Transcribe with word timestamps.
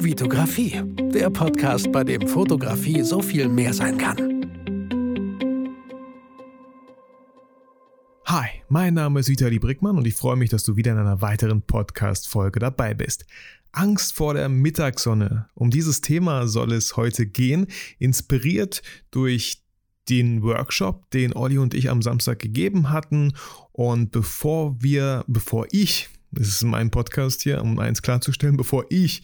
Vitografie, 0.00 0.80
der 1.12 1.28
Podcast, 1.28 1.90
bei 1.90 2.04
dem 2.04 2.28
Fotografie 2.28 3.02
so 3.02 3.20
viel 3.20 3.48
mehr 3.48 3.74
sein 3.74 3.98
kann. 3.98 4.16
Hi, 8.24 8.48
mein 8.68 8.94
Name 8.94 9.18
ist 9.18 9.28
Vitali 9.28 9.58
Brickmann 9.58 9.98
und 9.98 10.06
ich 10.06 10.14
freue 10.14 10.36
mich, 10.36 10.50
dass 10.50 10.62
du 10.62 10.76
wieder 10.76 10.92
in 10.92 10.98
einer 10.98 11.20
weiteren 11.20 11.62
Podcast-Folge 11.62 12.60
dabei 12.60 12.94
bist. 12.94 13.26
Angst 13.72 14.14
vor 14.14 14.34
der 14.34 14.48
Mittagssonne. 14.48 15.48
Um 15.54 15.70
dieses 15.70 16.00
Thema 16.00 16.46
soll 16.46 16.72
es 16.72 16.96
heute 16.96 17.26
gehen, 17.26 17.66
inspiriert 17.98 18.82
durch 19.10 19.64
den 20.08 20.42
Workshop, 20.44 21.10
den 21.10 21.34
Olli 21.34 21.58
und 21.58 21.74
ich 21.74 21.90
am 21.90 22.02
Samstag 22.02 22.38
gegeben 22.38 22.90
hatten. 22.90 23.32
Und 23.72 24.12
bevor 24.12 24.80
wir, 24.80 25.24
bevor 25.26 25.66
ich, 25.72 26.08
das 26.30 26.46
ist 26.46 26.62
mein 26.62 26.92
Podcast 26.92 27.42
hier, 27.42 27.62
um 27.62 27.80
eins 27.80 28.00
klarzustellen, 28.00 28.56
bevor 28.56 28.84
ich 28.90 29.22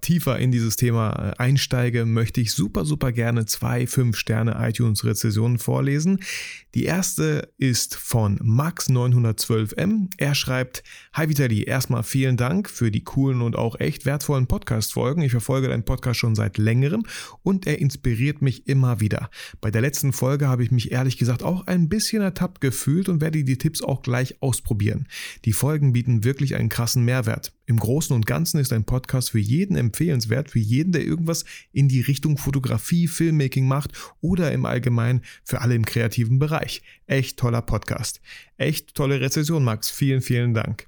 tiefer 0.00 0.38
in 0.38 0.52
dieses 0.52 0.76
Thema 0.76 1.10
äh, 1.10 1.32
einsteige, 1.38 2.06
möchte 2.06 2.40
ich 2.40 2.52
super, 2.52 2.84
super 2.84 3.12
gerne 3.12 3.44
zwei 3.46 3.84
5-Sterne 3.84 4.56
iTunes-Rezessionen 4.58 5.58
vorlesen. 5.58 6.20
Die 6.74 6.84
erste 6.84 7.52
ist 7.58 7.94
von 7.94 8.38
Max912M. 8.38 10.10
Er 10.16 10.34
schreibt, 10.34 10.82
Hi 11.12 11.28
Vitali, 11.28 11.64
erstmal 11.64 12.02
vielen 12.02 12.36
Dank 12.36 12.70
für 12.70 12.90
die 12.90 13.04
coolen 13.04 13.42
und 13.42 13.56
auch 13.56 13.78
echt 13.78 14.06
wertvollen 14.06 14.46
Podcast-Folgen. 14.46 15.22
Ich 15.22 15.32
verfolge 15.32 15.68
deinen 15.68 15.84
Podcast 15.84 16.20
schon 16.20 16.34
seit 16.34 16.58
längerem 16.58 17.04
und 17.42 17.66
er 17.66 17.78
inspiriert 17.78 18.42
mich 18.42 18.66
immer 18.66 19.00
wieder. 19.00 19.30
Bei 19.60 19.70
der 19.70 19.82
letzten 19.82 20.12
Folge 20.12 20.48
habe 20.48 20.64
ich 20.64 20.70
mich 20.70 20.92
ehrlich 20.92 21.18
gesagt 21.18 21.42
auch 21.42 21.66
ein 21.66 21.88
bisschen 21.88 22.22
ertappt 22.22 22.60
gefühlt 22.60 23.08
und 23.08 23.20
werde 23.20 23.44
die 23.44 23.58
Tipps 23.58 23.82
auch 23.82 24.02
gleich 24.02 24.40
ausprobieren. 24.42 25.06
Die 25.44 25.52
Folgen 25.52 25.92
bieten 25.92 26.24
wirklich 26.24 26.54
einen 26.56 26.68
krassen 26.68 27.04
Mehrwert. 27.04 27.55
Im 27.66 27.78
Großen 27.78 28.14
und 28.14 28.26
Ganzen 28.26 28.60
ist 28.60 28.72
ein 28.72 28.84
Podcast 28.84 29.30
für 29.30 29.40
jeden 29.40 29.76
empfehlenswert, 29.76 30.52
für 30.52 30.60
jeden, 30.60 30.92
der 30.92 31.04
irgendwas 31.04 31.44
in 31.72 31.88
die 31.88 32.00
Richtung 32.00 32.38
Fotografie, 32.38 33.08
Filmmaking 33.08 33.66
macht 33.66 33.90
oder 34.20 34.52
im 34.52 34.64
Allgemeinen 34.64 35.22
für 35.44 35.60
alle 35.60 35.74
im 35.74 35.84
kreativen 35.84 36.38
Bereich. 36.38 36.82
Echt 37.06 37.38
toller 37.38 37.62
Podcast. 37.62 38.20
Echt 38.56 38.94
tolle 38.94 39.20
Rezession, 39.20 39.64
Max. 39.64 39.90
Vielen, 39.90 40.22
vielen 40.22 40.54
Dank. 40.54 40.86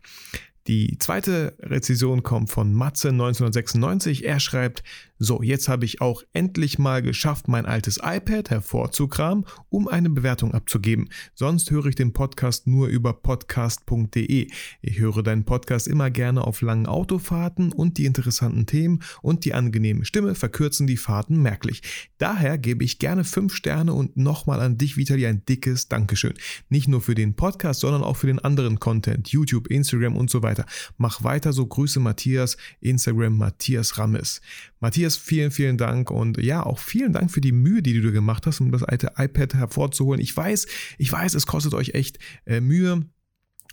Die 0.69 0.99
zweite 0.99 1.57
Rezension 1.61 2.23
kommt 2.23 2.51
von 2.51 2.73
Matze 2.73 3.09
1996. 3.09 4.25
Er 4.25 4.39
schreibt, 4.39 4.85
so, 5.19 5.43
jetzt 5.43 5.69
habe 5.69 5.85
ich 5.85 6.01
auch 6.01 6.23
endlich 6.33 6.79
mal 6.79 7.03
geschafft, 7.03 7.49
mein 7.49 7.67
altes 7.67 7.99
iPad 8.03 8.51
hervorzukramen, 8.51 9.45
um 9.69 9.89
eine 9.89 10.11
Bewertung 10.11 10.55
abzugeben. 10.55 11.09
Sonst 11.35 11.73
höre 11.73 11.87
ich 11.87 11.97
den 11.97 12.13
Podcast 12.13 12.69
nur 12.69 12.87
über 12.87 13.13
podcast.de. 13.13 14.49
Ich 14.81 14.99
höre 14.99 15.23
deinen 15.25 15.45
Podcast 15.45 15.89
immer 15.89 16.11
gerne 16.11 16.45
auf 16.45 16.61
langen 16.61 16.87
Autofahrten 16.87 17.73
und 17.73 17.99
die 17.99 18.05
interessanten 18.05 18.67
Themen 18.67 19.03
und 19.21 19.45
die 19.45 19.55
angenehme 19.55 20.05
Stimme 20.05 20.37
verkürzen 20.37 20.87
die 20.87 20.97
Fahrten 20.97 21.43
merklich. 21.43 21.83
Daher 22.19 22.57
gebe 22.57 22.85
ich 22.85 23.01
gerne 23.01 23.25
fünf 23.25 23.55
Sterne 23.55 23.95
und 23.95 24.17
nochmal 24.17 24.61
an 24.61 24.79
dich, 24.79 24.97
Vitali, 24.97 25.27
ein 25.27 25.45
dickes 25.47 25.89
Dankeschön. 25.89 26.35
Nicht 26.69 26.87
nur 26.87 27.01
für 27.01 27.17
den 27.17 27.35
Podcast, 27.35 27.81
sondern 27.81 28.05
auch 28.05 28.17
für 28.17 28.29
den 28.29 28.39
anderen 28.39 28.79
Content, 28.79 29.29
YouTube, 29.29 29.67
Instagram 29.67 30.17
und 30.17 30.31
so 30.31 30.43
weiter. 30.43 30.65
Mach 30.97 31.25
weiter 31.25 31.53
so. 31.53 31.67
Grüße 31.67 32.01
Matthias, 32.01 32.57
Instagram 32.81 33.37
Matthias 33.37 33.99
Rammes. 33.99 34.41
Matthias, 34.81 35.17
vielen, 35.17 35.51
vielen 35.51 35.77
Dank 35.77 36.11
und 36.11 36.39
ja, 36.39 36.65
auch 36.65 36.79
vielen 36.79 37.13
Dank 37.13 37.31
für 37.31 37.41
die 37.41 37.53
Mühe, 37.53 37.83
die 37.83 38.01
du 38.01 38.13
gemacht 38.13 38.47
hast, 38.47 38.61
um 38.61 38.71
das 38.71 38.83
alte 38.83 39.13
iPad 39.17 39.55
hervorzuholen. 39.55 40.21
Ich 40.21 40.37
weiß, 40.37 40.67
ich 40.99 41.11
weiß, 41.11 41.35
es 41.35 41.47
kostet 41.47 41.75
euch 41.75 41.91
echt 41.91 42.19
äh, 42.47 42.61
Mühe 42.61 43.07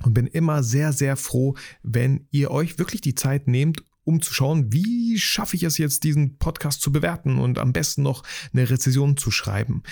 und 0.03 0.13
bin 0.13 0.27
immer 0.27 0.63
sehr, 0.63 0.93
sehr 0.93 1.15
froh, 1.15 1.55
wenn 1.83 2.27
ihr 2.31 2.51
euch 2.51 2.79
wirklich 2.79 3.01
die 3.01 3.15
Zeit 3.15 3.47
nehmt, 3.47 3.83
um 4.03 4.21
zu 4.21 4.33
schauen, 4.33 4.71
wie 4.71 5.17
schaffe 5.17 5.55
ich 5.55 5.63
es 5.63 5.77
jetzt, 5.77 6.03
diesen 6.03 6.37
Podcast 6.37 6.81
zu 6.81 6.91
bewerten 6.91 7.37
und 7.39 7.59
am 7.59 7.73
besten 7.73 8.03
noch 8.03 8.23
eine 8.53 8.69
Rezession 8.69 9.17
zu 9.17 9.31
schreiben. 9.31 9.83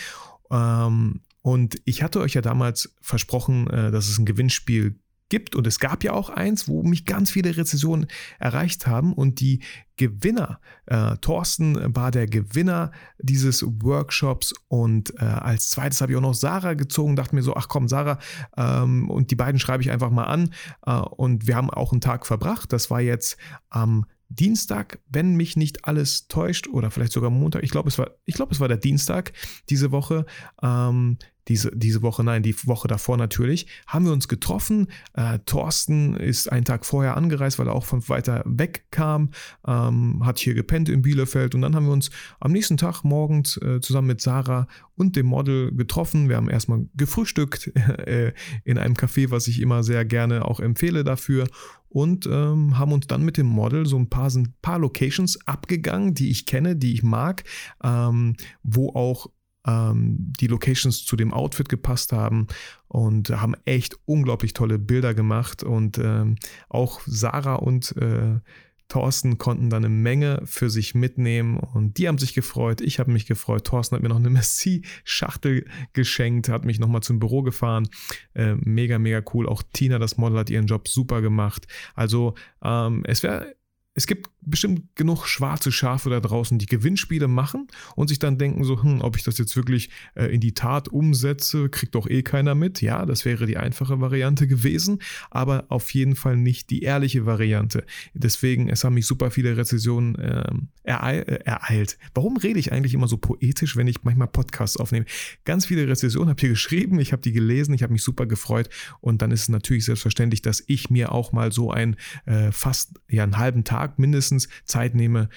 Ähm, 0.52 1.22
und 1.42 1.81
ich 1.86 2.04
hatte 2.04 2.21
euch 2.21 2.36
ja 2.36 2.42
damals 2.42 2.95
versprochen, 3.02 3.67
äh, 3.67 3.92
dass 3.92 4.08
es 4.08 4.17
ein 4.17 4.26
Gewinnspiel 4.26 4.99
gibt. 5.33 5.55
Und 5.55 5.66
es 5.66 5.80
gab 5.80 6.04
ja 6.04 6.14
auch 6.14 6.30
eins, 6.30 6.67
wo 6.67 6.83
mich 6.83 7.08
ganz 7.08 7.32
viele 7.32 7.58
Rezessionen 7.58 8.05
erreicht 8.38 8.86
haben. 8.86 9.14
Und 9.14 9.39
die 9.39 9.64
Gewinner, 9.98 10.60
äh, 10.86 11.17
Thorsten 11.21 11.95
war 11.95 12.11
der 12.11 12.27
Gewinner 12.27 12.92
dieses 13.17 13.66
Workshops. 13.66 14.54
Und 14.67 15.20
äh, 15.20 15.26
als 15.26 15.72
zweites 15.72 16.02
habe 16.02 16.11
ich 16.11 16.17
auch 16.20 16.22
noch 16.22 16.36
Sarah 16.36 16.76
gezogen, 16.76 17.16
dachte 17.16 17.33
mir 17.33 17.42
so, 17.42 17.55
ach 17.55 17.67
komm, 17.67 17.88
Sarah, 17.88 18.20
ähm, 18.58 19.10
und 19.10 19.32
die 19.32 19.36
beiden 19.36 19.60
schreibe 19.60 19.82
ich 19.82 19.89
einfach 19.89 20.11
mal 20.11 20.26
an. 20.26 20.52
Äh, 20.86 20.92
und 20.92 21.48
wir 21.48 21.55
haben 21.55 21.72
auch 21.72 21.92
einen 21.93 22.02
Tag 22.02 22.27
verbracht. 22.27 22.72
Das 22.72 22.92
war 22.92 23.02
jetzt 23.02 23.38
am 23.72 24.05
Dienstag, 24.36 24.99
wenn 25.10 25.36
mich 25.36 25.55
nicht 25.55 25.86
alles 25.86 26.27
täuscht, 26.27 26.67
oder 26.67 26.92
vielleicht 26.92 27.11
sogar 27.11 27.30
Montag, 27.30 27.64
ich 27.64 27.71
glaube, 27.71 27.89
es 27.89 27.98
war, 27.98 28.11
ich 28.26 28.36
glaube, 28.36 28.54
es 28.54 28.60
war 28.60 28.67
der 28.67 28.77
Dienstag 28.77 29.33
diese 29.70 29.92
Woche. 29.92 30.26
Ähm, 30.61 31.17
diese, 31.48 31.71
diese 31.76 32.02
Woche, 32.02 32.23
nein, 32.23 32.43
die 32.43 32.55
Woche 32.66 32.88
davor 32.88 33.17
natürlich, 33.17 33.67
haben 33.88 34.05
wir 34.05 34.14
uns 34.14 34.27
getroffen. 34.27 34.88
Äh, 35.14 35.39
Thorsten 35.45 36.16
ist 36.16 36.52
einen 36.52 36.66
Tag 36.66 36.86
vorher 36.86 37.17
angereist, 37.17 37.60
weil 37.60 37.67
er 37.67 37.76
auch 37.76 37.86
von 37.86 38.08
weiter 38.08 38.43
weg 38.45 38.86
kam, 38.92 39.32
ähm, 39.67 40.22
hat 40.26 40.39
hier 40.39 40.54
gepennt 40.54 40.89
in 40.89 41.02
Bielefeld 41.02 41.55
und 41.55 41.61
dann 41.61 41.76
haben 41.76 41.86
wir 41.86 41.93
uns 41.93 42.11
am 42.39 42.52
nächsten 42.52 42.77
Tag 42.77 43.04
morgens 43.04 43.58
äh, 43.58 43.82
zusammen 43.82 44.08
mit 44.08 44.22
Sarah 44.22 44.67
und 44.95 45.16
dem 45.16 45.26
Model 45.26 45.73
getroffen. 45.76 46.30
Wir 46.30 46.38
haben 46.38 46.49
erstmal 46.49 46.86
gefrühstückt 46.95 47.67
äh, 47.76 48.33
in 48.64 48.77
einem 48.77 48.95
Café, 48.95 49.30
was 49.32 49.48
ich 49.48 49.61
immer 49.61 49.83
sehr 49.83 50.05
gerne 50.05 50.45
auch 50.45 50.60
empfehle 50.60 51.04
dafür 51.04 51.48
und 51.93 52.26
ähm, 52.26 52.77
haben 52.80 52.92
uns 52.92 53.05
dann 53.05 53.23
mit 53.23 53.37
dem 53.37 53.45
Model 53.45 53.86
so 53.86 53.98
ein 53.98 54.09
paar, 54.09 54.30
ein 54.30 54.55
paar 54.64 54.80
Locations 54.80 55.48
abgegangen, 55.48 56.15
die 56.15 56.31
ich 56.31 56.48
kenne, 56.48 56.76
die 56.76 56.93
ich 56.93 57.04
mag, 57.04 57.43
ähm, 57.83 58.36
wo 58.64 58.89
auch 58.95 59.27
ähm, 59.67 60.33
die 60.39 60.48
Locations 60.48 61.05
zu 61.05 61.15
dem 61.15 61.31
Outfit 61.31 61.70
gepasst 61.70 62.11
haben 62.11 62.48
und 62.87 63.30
haben 63.30 63.54
echt 63.65 63.95
unglaublich 64.05 64.54
tolle 64.54 64.80
Bilder 64.80 65.14
gemacht. 65.14 65.61
Und 65.61 65.99
ähm, 65.99 66.36
auch 66.67 67.02
Sarah 67.05 67.55
und 67.55 67.95
äh, 67.98 68.39
Thorsten 68.88 69.38
konnten 69.38 69.70
dann 69.70 69.86
eine 69.86 69.94
Menge 69.94 70.42
für 70.45 70.70
sich 70.70 70.95
mitnehmen 70.95 71.58
und 71.58 71.98
die 71.98 72.08
haben 72.08 72.17
sich 72.17 72.33
gefreut. 72.33 72.82
Ich 72.82 72.99
habe 72.99 73.11
mich 73.11 73.26
gefreut. 73.26 73.66
Thorsten 73.66 73.95
hat 73.95 74.04
mir 74.04 74.10
noch 74.10 74.17
eine 74.17 74.30
Messi-Schachtel 74.32 75.66
geschenkt, 75.94 76.49
hat 76.49 76.66
mich 76.66 76.80
nochmal 76.80 77.02
zum 77.02 77.20
Büro 77.20 77.42
gefahren. 77.42 77.88
Äh, 78.33 78.55
mega, 78.55 78.99
mega 78.99 79.23
cool. 79.33 79.48
Auch 79.48 79.64
Tina, 79.73 79.99
das 79.99 80.17
Model, 80.17 80.38
hat 80.39 80.49
ihren 80.49 80.67
Job 80.67 80.88
super 80.88 81.22
gemacht. 81.22 81.67
Also 81.95 82.36
ähm, 82.64 83.04
es 83.05 83.23
wäre 83.23 83.55
es 83.95 84.08
gibt 84.08 84.30
bestimmt 84.42 84.95
genug 84.95 85.26
schwarze 85.26 85.71
Schafe 85.71 86.09
da 86.09 86.20
draußen, 86.20 86.58
die 86.58 86.65
Gewinnspiele 86.65 87.27
machen 87.27 87.67
und 87.95 88.08
sich 88.08 88.20
dann 88.20 88.37
denken 88.37 88.64
so, 88.64 88.81
hm, 88.81 89.02
ob 89.02 89.15
ich 89.15 89.23
das 89.23 89.37
jetzt 89.37 89.55
wirklich 89.55 89.89
äh, 90.15 90.26
in 90.26 90.42
die 90.42 90.54
Tat 90.54 90.89
umsetze, 90.89 91.70
kriegt 91.70 91.95
doch 91.95 92.09
eh 92.09 92.23
keiner 92.23 92.55
mit. 92.55 92.81
Ja, 92.81 93.05
das 93.05 93.23
wäre 93.26 93.45
die 93.45 93.58
einfache 93.58 94.02
Variante 94.02 94.48
gewesen, 94.48 94.99
aber 95.30 95.65
auf 95.70 95.93
jeden 95.93 96.15
Fall 96.15 96.37
nicht 96.37 96.71
die 96.71 96.81
ehrliche 96.81 97.26
Variante. 97.26 97.86
Deswegen, 98.14 98.70
es 98.70 98.83
haben 98.83 98.95
mich 98.95 99.05
super 99.05 99.31
viele 99.31 99.55
Rezessionen 99.58 100.17
ähm, 100.20 100.67
ereil 100.83 101.21
äh, 101.27 101.43
ereilt. 101.45 101.98
Warum 102.14 102.37
rede 102.37 102.60
ich 102.60 102.71
eigentlich 102.71 102.93
immer 102.93 103.08
so 103.08 103.17
poetisch, 103.17 103.77
wenn 103.77 103.87
ich 103.87 104.04
manchmal 104.04 104.27
Podcasts 104.27 104.77
aufnehme? 104.77 105.05
Ganz 105.45 105.67
viele 105.67 105.87
Rezessionen 105.87 106.30
habe 106.30 106.39
ich 106.39 106.42
hier 106.42 106.49
geschrieben, 106.49 106.99
ich 106.99 107.11
habe 107.11 107.21
die 107.21 107.31
gelesen, 107.31 107.73
ich 107.73 107.83
habe 107.83 107.93
mich 107.93 108.04
super 108.04 108.25
gefreut 108.25 108.70
und 109.02 109.21
dann 109.21 109.31
ist 109.31 109.43
es 109.43 109.49
natürlich 109.49 109.86
selbstverständlich, 109.86 110.42
dass 110.42 110.64
ich 110.67 110.89
mir 110.89 111.11
auch 111.11 111.31
mal 111.31 111.52
so 111.52 111.71
ein 111.71 111.95
äh, 112.25 112.52
fast 112.52 112.99
ja 113.08 113.23
einen 113.23 113.37
halben 113.37 113.64
Tag 113.64 113.83
Tag 113.83 113.99
mindestens 113.99 114.48
Zeit 114.64 114.95
nehme 114.95 115.30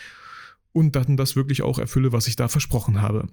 und 0.72 0.94
dann 0.94 1.16
das 1.16 1.36
wirklich 1.36 1.62
auch 1.62 1.78
erfülle, 1.78 2.12
was 2.12 2.28
ich 2.28 2.36
da 2.36 2.48
versprochen 2.48 3.02
habe. 3.02 3.28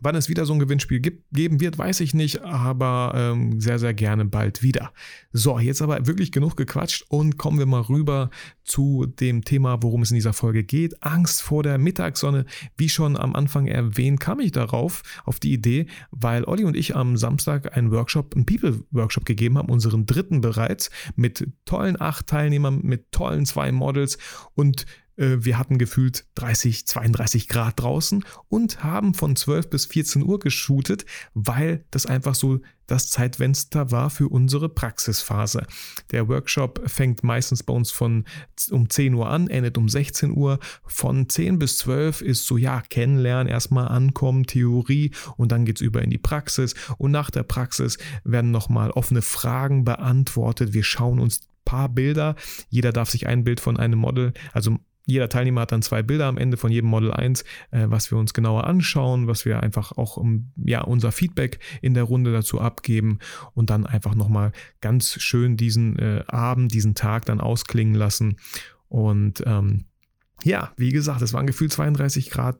Wann 0.00 0.14
es 0.14 0.28
wieder 0.28 0.46
so 0.46 0.52
ein 0.52 0.58
Gewinnspiel 0.58 1.00
gibt, 1.00 1.24
geben 1.32 1.60
wird, 1.60 1.78
weiß 1.78 2.00
ich 2.00 2.14
nicht, 2.14 2.42
aber 2.42 3.12
ähm, 3.14 3.60
sehr, 3.60 3.78
sehr 3.78 3.94
gerne 3.94 4.24
bald 4.24 4.62
wieder. 4.62 4.92
So, 5.32 5.58
jetzt 5.58 5.82
aber 5.82 6.06
wirklich 6.06 6.32
genug 6.32 6.56
gequatscht 6.56 7.04
und 7.08 7.36
kommen 7.36 7.58
wir 7.58 7.66
mal 7.66 7.82
rüber 7.82 8.30
zu 8.64 9.06
dem 9.06 9.44
Thema, 9.44 9.82
worum 9.82 10.02
es 10.02 10.10
in 10.10 10.14
dieser 10.14 10.32
Folge 10.32 10.64
geht. 10.64 11.02
Angst 11.02 11.42
vor 11.42 11.62
der 11.62 11.78
Mittagssonne. 11.78 12.46
Wie 12.76 12.88
schon 12.88 13.16
am 13.16 13.34
Anfang 13.34 13.66
erwähnt, 13.66 14.20
kam 14.20 14.40
ich 14.40 14.52
darauf, 14.52 15.02
auf 15.24 15.40
die 15.40 15.52
Idee, 15.52 15.86
weil 16.10 16.44
Olli 16.44 16.64
und 16.64 16.76
ich 16.76 16.96
am 16.96 17.16
Samstag 17.16 17.76
einen 17.76 17.90
Workshop, 17.90 18.34
einen 18.34 18.46
People-Workshop 18.46 19.24
gegeben 19.24 19.58
haben, 19.58 19.68
unseren 19.68 20.06
dritten 20.06 20.40
bereits, 20.40 20.90
mit 21.16 21.46
tollen 21.64 22.00
acht 22.00 22.26
Teilnehmern, 22.26 22.80
mit 22.82 23.12
tollen 23.12 23.44
zwei 23.46 23.72
Models 23.72 24.18
und 24.54 24.86
wir 25.20 25.58
hatten 25.58 25.78
gefühlt 25.78 26.24
30, 26.36 26.86
32 26.86 27.48
Grad 27.48 27.80
draußen 27.80 28.24
und 28.48 28.82
haben 28.82 29.12
von 29.12 29.36
12 29.36 29.68
bis 29.68 29.86
14 29.86 30.22
Uhr 30.22 30.38
geshootet, 30.38 31.04
weil 31.34 31.84
das 31.90 32.06
einfach 32.06 32.34
so 32.34 32.60
das 32.86 33.08
Zeitfenster 33.08 33.92
war 33.92 34.10
für 34.10 34.28
unsere 34.28 34.68
Praxisphase. 34.68 35.64
Der 36.10 36.26
Workshop 36.28 36.82
fängt 36.86 37.22
meistens 37.22 37.62
bei 37.62 37.72
uns 37.72 37.92
von 37.92 38.24
um 38.70 38.90
10 38.90 39.14
Uhr 39.14 39.28
an, 39.28 39.46
endet 39.46 39.78
um 39.78 39.88
16 39.88 40.32
Uhr. 40.36 40.58
Von 40.84 41.28
10 41.28 41.60
bis 41.60 41.78
12 41.78 42.22
ist 42.22 42.46
so, 42.46 42.56
ja, 42.56 42.80
kennenlernen, 42.80 43.46
erstmal 43.46 43.86
ankommen, 43.86 44.44
Theorie 44.44 45.12
und 45.36 45.52
dann 45.52 45.66
geht 45.66 45.76
es 45.76 45.82
über 45.82 46.02
in 46.02 46.10
die 46.10 46.18
Praxis. 46.18 46.74
Und 46.98 47.12
nach 47.12 47.30
der 47.30 47.44
Praxis 47.44 47.98
werden 48.24 48.50
nochmal 48.50 48.90
offene 48.90 49.22
Fragen 49.22 49.84
beantwortet. 49.84 50.72
Wir 50.72 50.82
schauen 50.82 51.20
uns 51.20 51.42
paar 51.64 51.88
Bilder. 51.88 52.34
Jeder 52.68 52.92
darf 52.92 53.10
sich 53.10 53.28
ein 53.28 53.44
Bild 53.44 53.60
von 53.60 53.76
einem 53.76 54.00
Model, 54.00 54.32
also 54.52 54.78
jeder 55.06 55.28
Teilnehmer 55.28 55.62
hat 55.62 55.72
dann 55.72 55.82
zwei 55.82 56.02
Bilder 56.02 56.26
am 56.26 56.38
Ende 56.38 56.56
von 56.56 56.70
jedem 56.70 56.90
Model 56.90 57.12
1, 57.12 57.42
äh, 57.70 57.86
was 57.86 58.10
wir 58.10 58.18
uns 58.18 58.34
genauer 58.34 58.64
anschauen, 58.64 59.26
was 59.26 59.44
wir 59.44 59.62
einfach 59.62 59.92
auch 59.92 60.16
um, 60.16 60.52
ja, 60.56 60.82
unser 60.82 61.12
Feedback 61.12 61.58
in 61.82 61.94
der 61.94 62.04
Runde 62.04 62.32
dazu 62.32 62.60
abgeben 62.60 63.18
und 63.54 63.70
dann 63.70 63.86
einfach 63.86 64.14
nochmal 64.14 64.52
ganz 64.80 65.20
schön 65.20 65.56
diesen 65.56 65.98
äh, 65.98 66.24
Abend, 66.26 66.72
diesen 66.72 66.94
Tag 66.94 67.24
dann 67.26 67.40
ausklingen 67.40 67.94
lassen. 67.94 68.36
Und 68.88 69.42
ähm, 69.46 69.86
ja, 70.42 70.72
wie 70.76 70.90
gesagt, 70.90 71.22
es 71.22 71.32
waren 71.32 71.46
gefühlt 71.46 71.72
32 71.72 72.30
Grad 72.30 72.58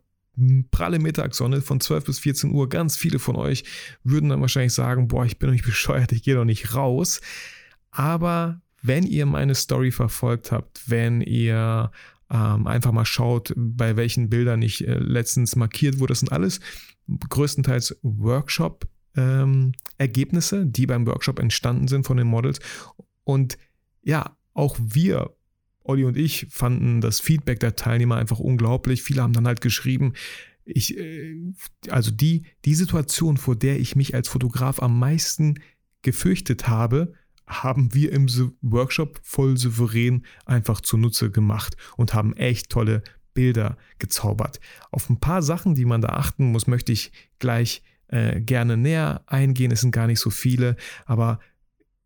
pralle 0.70 0.98
Mittagssonne 0.98 1.60
von 1.60 1.80
12 1.80 2.04
bis 2.04 2.18
14 2.20 2.52
Uhr. 2.52 2.68
Ganz 2.68 2.96
viele 2.96 3.18
von 3.18 3.36
euch 3.36 3.64
würden 4.04 4.30
dann 4.30 4.40
wahrscheinlich 4.40 4.72
sagen, 4.72 5.08
boah, 5.08 5.24
ich 5.24 5.38
bin 5.38 5.48
doch 5.48 5.52
nicht 5.52 5.64
bescheuert, 5.66 6.12
ich 6.12 6.22
gehe 6.22 6.34
doch 6.34 6.44
nicht 6.44 6.74
raus. 6.74 7.20
Aber 7.90 8.60
wenn 8.82 9.04
ihr 9.04 9.26
meine 9.26 9.54
Story 9.54 9.90
verfolgt 9.90 10.52
habt, 10.52 10.88
wenn 10.88 11.20
ihr 11.20 11.90
ähm, 12.30 12.66
einfach 12.66 12.92
mal 12.92 13.04
schaut, 13.04 13.52
bei 13.56 13.96
welchen 13.96 14.30
Bildern 14.30 14.62
ich 14.62 14.86
äh, 14.86 14.94
letztens 14.94 15.56
markiert 15.56 15.98
wurde, 15.98 16.12
das 16.12 16.20
sind 16.20 16.32
alles 16.32 16.60
größtenteils 17.28 17.98
Workshop-Ergebnisse, 18.02 20.56
ähm, 20.56 20.72
die 20.72 20.86
beim 20.86 21.06
Workshop 21.06 21.40
entstanden 21.40 21.88
sind 21.88 22.06
von 22.06 22.16
den 22.16 22.28
Models. 22.28 22.60
Und 23.24 23.58
ja, 24.02 24.36
auch 24.54 24.78
wir 24.80 25.34
Olli 25.82 26.04
und 26.04 26.16
ich 26.16 26.46
fanden 26.50 27.00
das 27.00 27.20
Feedback 27.20 27.60
der 27.60 27.74
Teilnehmer 27.74 28.16
einfach 28.16 28.38
unglaublich. 28.38 29.02
Viele 29.02 29.22
haben 29.22 29.32
dann 29.32 29.46
halt 29.46 29.60
geschrieben, 29.60 30.12
ich, 30.64 30.96
äh, 30.96 31.36
also 31.88 32.10
die, 32.10 32.44
die 32.64 32.74
Situation, 32.74 33.36
vor 33.36 33.56
der 33.56 33.80
ich 33.80 33.96
mich 33.96 34.14
als 34.14 34.28
Fotograf 34.28 34.80
am 34.80 34.98
meisten 34.98 35.60
gefürchtet 36.02 36.68
habe, 36.68 37.14
haben 37.50 37.92
wir 37.94 38.12
im 38.12 38.26
Workshop 38.62 39.20
voll 39.22 39.56
souverän 39.56 40.24
einfach 40.46 40.80
zunutze 40.80 41.30
gemacht 41.30 41.76
und 41.96 42.14
haben 42.14 42.34
echt 42.36 42.70
tolle 42.70 43.02
Bilder 43.34 43.76
gezaubert. 43.98 44.60
Auf 44.90 45.10
ein 45.10 45.20
paar 45.20 45.42
Sachen, 45.42 45.74
die 45.74 45.84
man 45.84 46.00
da 46.00 46.10
achten 46.10 46.52
muss, 46.52 46.66
möchte 46.66 46.92
ich 46.92 47.12
gleich 47.38 47.82
äh, 48.08 48.40
gerne 48.40 48.76
näher 48.76 49.22
eingehen. 49.26 49.72
Es 49.72 49.80
sind 49.80 49.92
gar 49.92 50.06
nicht 50.06 50.20
so 50.20 50.30
viele, 50.30 50.76
aber 51.06 51.40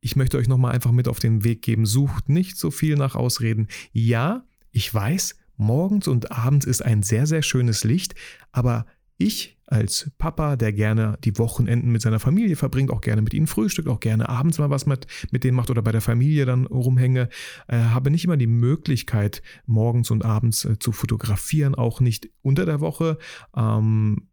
ich 0.00 0.16
möchte 0.16 0.36
euch 0.36 0.48
nochmal 0.48 0.72
einfach 0.72 0.92
mit 0.92 1.08
auf 1.08 1.18
den 1.18 1.44
Weg 1.44 1.62
geben. 1.62 1.86
Sucht 1.86 2.28
nicht 2.28 2.58
so 2.58 2.70
viel 2.70 2.96
nach 2.96 3.14
Ausreden. 3.14 3.68
Ja, 3.92 4.44
ich 4.70 4.92
weiß, 4.92 5.36
morgens 5.56 6.08
und 6.08 6.32
abends 6.32 6.66
ist 6.66 6.82
ein 6.82 7.02
sehr, 7.02 7.26
sehr 7.26 7.42
schönes 7.42 7.84
Licht, 7.84 8.14
aber 8.52 8.86
ich 9.16 9.53
als 9.66 10.10
Papa, 10.18 10.56
der 10.56 10.72
gerne 10.72 11.18
die 11.24 11.38
Wochenenden 11.38 11.90
mit 11.90 12.02
seiner 12.02 12.20
Familie 12.20 12.56
verbringt, 12.56 12.90
auch 12.90 13.00
gerne 13.00 13.22
mit 13.22 13.34
ihnen 13.34 13.46
frühstückt, 13.46 13.88
auch 13.88 14.00
gerne 14.00 14.28
abends 14.28 14.58
mal 14.58 14.70
was 14.70 14.86
mit, 14.86 15.06
mit 15.30 15.44
denen 15.44 15.56
macht 15.56 15.70
oder 15.70 15.82
bei 15.82 15.92
der 15.92 16.00
Familie 16.00 16.46
dann 16.46 16.66
rumhänge, 16.66 17.28
äh, 17.68 17.76
habe 17.78 18.10
nicht 18.10 18.24
immer 18.24 18.36
die 18.36 18.46
Möglichkeit, 18.46 19.42
morgens 19.66 20.10
und 20.10 20.24
abends 20.24 20.64
äh, 20.64 20.78
zu 20.78 20.92
fotografieren, 20.92 21.74
auch 21.74 22.00
nicht 22.00 22.28
unter 22.42 22.66
der 22.66 22.80
Woche. 22.80 23.18
Ähm, 23.56 24.28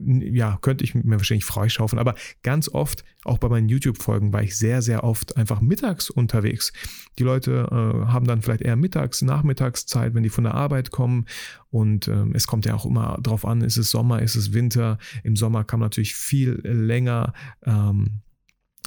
ja, 0.00 0.58
könnte 0.60 0.84
ich 0.84 0.94
mir 0.94 1.16
wahrscheinlich 1.16 1.44
freischaufeln, 1.44 1.98
aber 1.98 2.14
ganz 2.42 2.68
oft, 2.68 3.04
auch 3.24 3.38
bei 3.38 3.48
meinen 3.48 3.68
YouTube-Folgen, 3.68 4.32
war 4.32 4.42
ich 4.42 4.56
sehr, 4.56 4.82
sehr 4.82 5.04
oft 5.04 5.36
einfach 5.36 5.60
mittags 5.60 6.10
unterwegs. 6.10 6.72
Die 7.18 7.22
Leute 7.22 7.68
äh, 7.70 8.06
haben 8.08 8.26
dann 8.26 8.42
vielleicht 8.42 8.62
eher 8.62 8.76
mittags, 8.76 9.22
Nachmittagszeit, 9.22 10.14
wenn 10.14 10.22
die 10.22 10.30
von 10.30 10.44
der 10.44 10.54
Arbeit 10.54 10.90
kommen. 10.90 11.26
Und 11.70 12.08
ähm, 12.08 12.32
es 12.34 12.46
kommt 12.46 12.66
ja 12.66 12.74
auch 12.74 12.86
immer 12.86 13.18
drauf 13.22 13.44
an, 13.44 13.60
ist 13.60 13.76
es 13.76 13.90
Sommer, 13.90 14.22
ist 14.22 14.36
es 14.36 14.52
Winter. 14.52 14.98
Im 15.24 15.36
Sommer 15.36 15.64
kann 15.64 15.80
man 15.80 15.86
natürlich 15.86 16.14
viel 16.14 16.60
länger 16.64 17.32
ähm, 17.64 18.22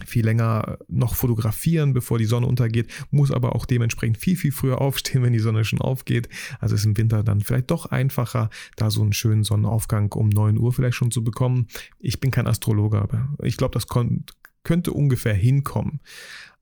viel 0.04 0.26
länger 0.26 0.78
noch 0.88 1.16
fotografieren, 1.16 1.94
bevor 1.94 2.18
die 2.18 2.26
Sonne 2.26 2.48
untergeht, 2.48 2.92
muss 3.12 3.32
aber 3.32 3.56
auch 3.56 3.66
dementsprechend 3.66 4.18
viel, 4.18 4.36
viel 4.36 4.52
früher 4.52 4.82
aufstehen, 4.82 5.24
wenn 5.24 5.34
die 5.34 5.40
Sonne 5.40 5.64
schon 5.64 5.80
aufgeht. 5.80 6.28
Also 6.60 6.76
ist 6.76 6.86
im 6.86 6.98
Winter 6.98 7.24
dann 7.24 7.42
vielleicht 7.42 7.72
doch 7.72 7.86
einfacher, 7.86 8.50
da 8.76 8.92
so 8.92 9.02
einen 9.02 9.14
schönen 9.14 9.44
Sonnenaufgang 9.44 10.12
um 10.14 10.30
9 10.30 10.58
Uhr 10.58 10.74
vielleicht 10.74 10.98
schon 10.98 11.12
zu 11.12 11.24
bekommen. 11.24 11.68
Ich 12.00 12.20
bin 12.20 12.32
kein 12.32 12.48
Astrologe, 12.48 13.00
aber 13.00 13.30
ich 13.42 13.58
glaube, 13.58 13.74
das 13.74 13.88
könnte 13.88 14.92
ungefähr 14.92 15.34
hinkommen. 15.34 16.02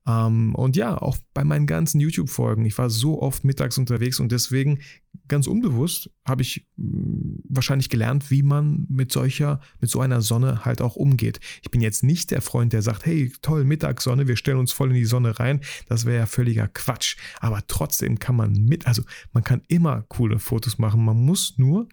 Ähm, 0.06 0.54
und 0.54 0.76
ja, 0.76 1.00
auch 1.00 1.16
bei 1.32 1.44
meinen 1.44 1.66
ganzen 1.66 2.00
YouTube-Folgen, 2.00 2.64
ich 2.66 2.76
war 2.76 2.90
so 2.90 3.22
oft 3.22 3.44
mittags 3.44 3.78
unterwegs 3.78 4.20
und 4.20 4.32
deswegen 4.32 4.80
ganz 5.28 5.46
unbewusst 5.46 6.10
habe 6.26 6.42
ich 6.42 6.66
mm, 6.76 7.36
wahrscheinlich 7.48 7.88
gelernt, 7.88 8.30
wie 8.30 8.42
man 8.42 8.86
mit 8.90 9.12
solcher, 9.12 9.60
mit 9.80 9.90
so 9.90 10.00
einer 10.00 10.20
Sonne 10.20 10.64
halt 10.64 10.82
auch 10.82 10.96
umgeht. 10.96 11.40
Ich 11.62 11.70
bin 11.70 11.80
jetzt 11.80 12.02
nicht 12.02 12.30
der 12.30 12.42
Freund, 12.42 12.72
der 12.72 12.82
sagt, 12.82 13.06
hey, 13.06 13.32
toll, 13.40 13.64
Mittagssonne, 13.64 14.28
wir 14.28 14.36
stellen 14.36 14.58
uns 14.58 14.72
voll 14.72 14.90
in 14.90 14.96
die 14.96 15.04
Sonne 15.06 15.38
rein. 15.38 15.60
Das 15.88 16.04
wäre 16.04 16.18
ja 16.18 16.26
völliger 16.26 16.68
Quatsch. 16.68 17.16
Aber 17.40 17.62
trotzdem 17.66 18.18
kann 18.18 18.36
man 18.36 18.52
mit, 18.52 18.86
also 18.86 19.02
man 19.32 19.44
kann 19.44 19.62
immer 19.68 20.02
coole 20.08 20.38
Fotos 20.38 20.78
machen. 20.78 21.04
Man 21.04 21.24
muss 21.24 21.54
nur 21.56 21.88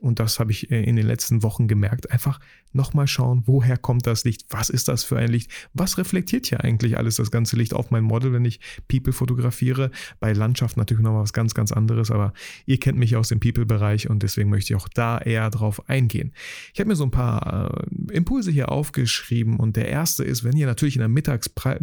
und 0.00 0.18
das 0.18 0.40
habe 0.40 0.50
ich 0.50 0.70
äh, 0.70 0.82
in 0.82 0.96
den 0.96 1.06
letzten 1.06 1.42
Wochen 1.42 1.68
gemerkt, 1.68 2.10
einfach 2.10 2.40
nochmal 2.72 3.06
schauen, 3.06 3.42
woher 3.46 3.76
kommt 3.76 4.06
das 4.06 4.24
Licht, 4.24 4.46
was 4.50 4.70
ist 4.70 4.88
das 4.88 5.04
für 5.04 5.18
ein 5.18 5.30
Licht, 5.30 5.50
was 5.74 5.98
reflektiert 5.98 6.46
hier 6.46 6.62
eigentlich 6.62 6.96
alles 6.96 7.16
das 7.16 7.30
ganze 7.30 7.56
Licht 7.56 7.74
auf 7.74 7.90
mein 7.90 8.04
Model, 8.04 8.32
wenn 8.32 8.44
ich 8.44 8.60
People 8.88 9.12
fotografiere. 9.12 9.90
Bei 10.20 10.32
Landschaft 10.32 10.76
natürlich 10.76 11.02
noch 11.02 11.20
was 11.20 11.32
ganz, 11.32 11.54
ganz 11.54 11.72
anderes, 11.72 12.10
aber 12.10 12.32
ihr 12.66 12.78
kennt 12.78 12.98
mich 12.98 13.16
aus 13.16 13.28
dem 13.28 13.40
People-Bereich 13.40 14.08
und 14.08 14.22
deswegen 14.22 14.50
möchte 14.50 14.72
ich 14.72 14.76
auch 14.80 14.88
da 14.88 15.18
eher 15.18 15.50
drauf 15.50 15.88
eingehen. 15.88 16.32
Ich 16.72 16.80
habe 16.80 16.88
mir 16.88 16.96
so 16.96 17.04
ein 17.04 17.10
paar 17.10 17.74
äh, 18.10 18.14
Impulse 18.14 18.50
hier 18.50 18.70
aufgeschrieben 18.70 19.58
und 19.58 19.76
der 19.76 19.88
erste 19.88 20.24
ist, 20.24 20.44
wenn 20.44 20.56
ihr 20.56 20.66
natürlich 20.66 20.96
in 20.96 21.00
der 21.00 21.08
Mittagsprall 21.08 21.80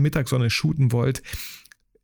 Mittagssonne 0.00 0.50
shooten 0.50 0.92
wollt, 0.92 1.22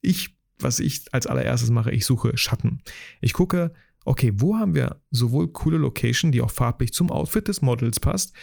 ich, 0.01 0.37
was 0.59 0.81
ich 0.81 1.05
als 1.13 1.27
allererstes 1.27 1.71
mache, 1.71 1.93
ich 1.93 2.05
suche 2.05 2.37
Schatten. 2.37 2.81
Ich 3.21 3.33
gucke, 3.33 3.73
okay, 4.05 4.33
wo 4.37 4.57
haben 4.57 4.75
wir 4.75 5.01
sowohl 5.11 5.49
coole 5.49 5.79
Location, 5.79 6.33
die 6.33 6.41
auch 6.41 6.51
farblich 6.51 6.93
zum 6.93 7.11
Outfit 7.11 7.49
des 7.49 7.63
Models 7.63 8.01
passt, 8.01 8.35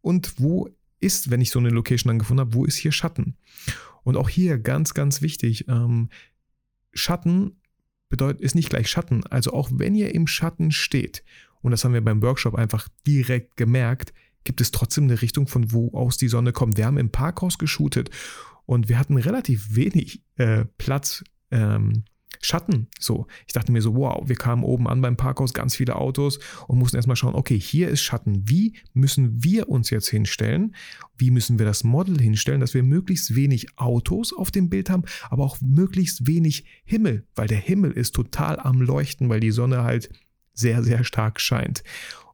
und 0.00 0.38
wo 0.38 0.68
ist, 1.00 1.30
wenn 1.30 1.40
ich 1.40 1.50
so 1.50 1.58
eine 1.58 1.70
Location 1.70 2.08
dann 2.08 2.18
gefunden 2.18 2.40
habe, 2.40 2.54
wo 2.54 2.64
ist 2.64 2.76
hier 2.76 2.92
Schatten? 2.92 3.36
Und 4.04 4.16
auch 4.16 4.28
hier 4.28 4.58
ganz, 4.58 4.94
ganz 4.94 5.20
wichtig, 5.20 5.66
ähm, 5.68 6.10
Schatten 6.92 7.60
bedeutet, 8.08 8.40
ist 8.40 8.54
nicht 8.54 8.70
gleich 8.70 8.88
Schatten. 8.88 9.26
Also 9.26 9.52
auch 9.52 9.68
wenn 9.72 9.94
ihr 9.94 10.14
im 10.14 10.26
Schatten 10.26 10.70
steht, 10.70 11.24
und 11.60 11.72
das 11.72 11.84
haben 11.84 11.92
wir 11.92 12.04
beim 12.04 12.22
Workshop 12.22 12.54
einfach 12.54 12.88
direkt 13.06 13.56
gemerkt, 13.56 14.12
gibt 14.44 14.60
es 14.60 14.70
trotzdem 14.70 15.04
eine 15.04 15.20
Richtung, 15.20 15.48
von 15.48 15.72
wo 15.72 15.92
aus 15.92 16.16
die 16.16 16.28
Sonne 16.28 16.52
kommt. 16.52 16.76
Wir 16.76 16.86
haben 16.86 16.98
im 16.98 17.10
Parkhaus 17.10 17.58
geshootet 17.58 18.10
und 18.64 18.88
wir 18.88 18.98
hatten 18.98 19.16
relativ 19.16 19.74
wenig 19.74 20.22
äh, 20.36 20.66
Platz 20.78 21.24
ähm, 21.50 22.04
Schatten. 22.40 22.88
So, 22.98 23.26
ich 23.46 23.52
dachte 23.52 23.72
mir 23.72 23.82
so, 23.82 23.94
wow, 23.94 24.22
wir 24.26 24.36
kamen 24.36 24.62
oben 24.62 24.88
an 24.88 25.00
beim 25.00 25.16
Parkhaus, 25.16 25.54
ganz 25.54 25.76
viele 25.76 25.96
Autos 25.96 26.38
und 26.66 26.78
mussten 26.78 26.96
erstmal 26.96 27.16
schauen, 27.16 27.34
okay, 27.34 27.58
hier 27.58 27.88
ist 27.88 28.02
Schatten. 28.02 28.48
Wie 28.48 28.74
müssen 28.92 29.42
wir 29.42 29.68
uns 29.68 29.90
jetzt 29.90 30.08
hinstellen? 30.08 30.74
Wie 31.16 31.30
müssen 31.30 31.58
wir 31.58 31.66
das 31.66 31.84
Model 31.84 32.20
hinstellen, 32.20 32.60
dass 32.60 32.74
wir 32.74 32.82
möglichst 32.82 33.34
wenig 33.34 33.78
Autos 33.78 34.32
auf 34.32 34.50
dem 34.50 34.68
Bild 34.68 34.90
haben, 34.90 35.04
aber 35.30 35.44
auch 35.44 35.58
möglichst 35.60 36.26
wenig 36.26 36.64
Himmel, 36.84 37.26
weil 37.34 37.48
der 37.48 37.58
Himmel 37.58 37.92
ist 37.92 38.14
total 38.14 38.58
am 38.58 38.80
Leuchten, 38.80 39.28
weil 39.28 39.40
die 39.40 39.50
Sonne 39.50 39.82
halt 39.82 40.10
sehr, 40.52 40.82
sehr 40.82 41.04
stark 41.04 41.40
scheint. 41.40 41.82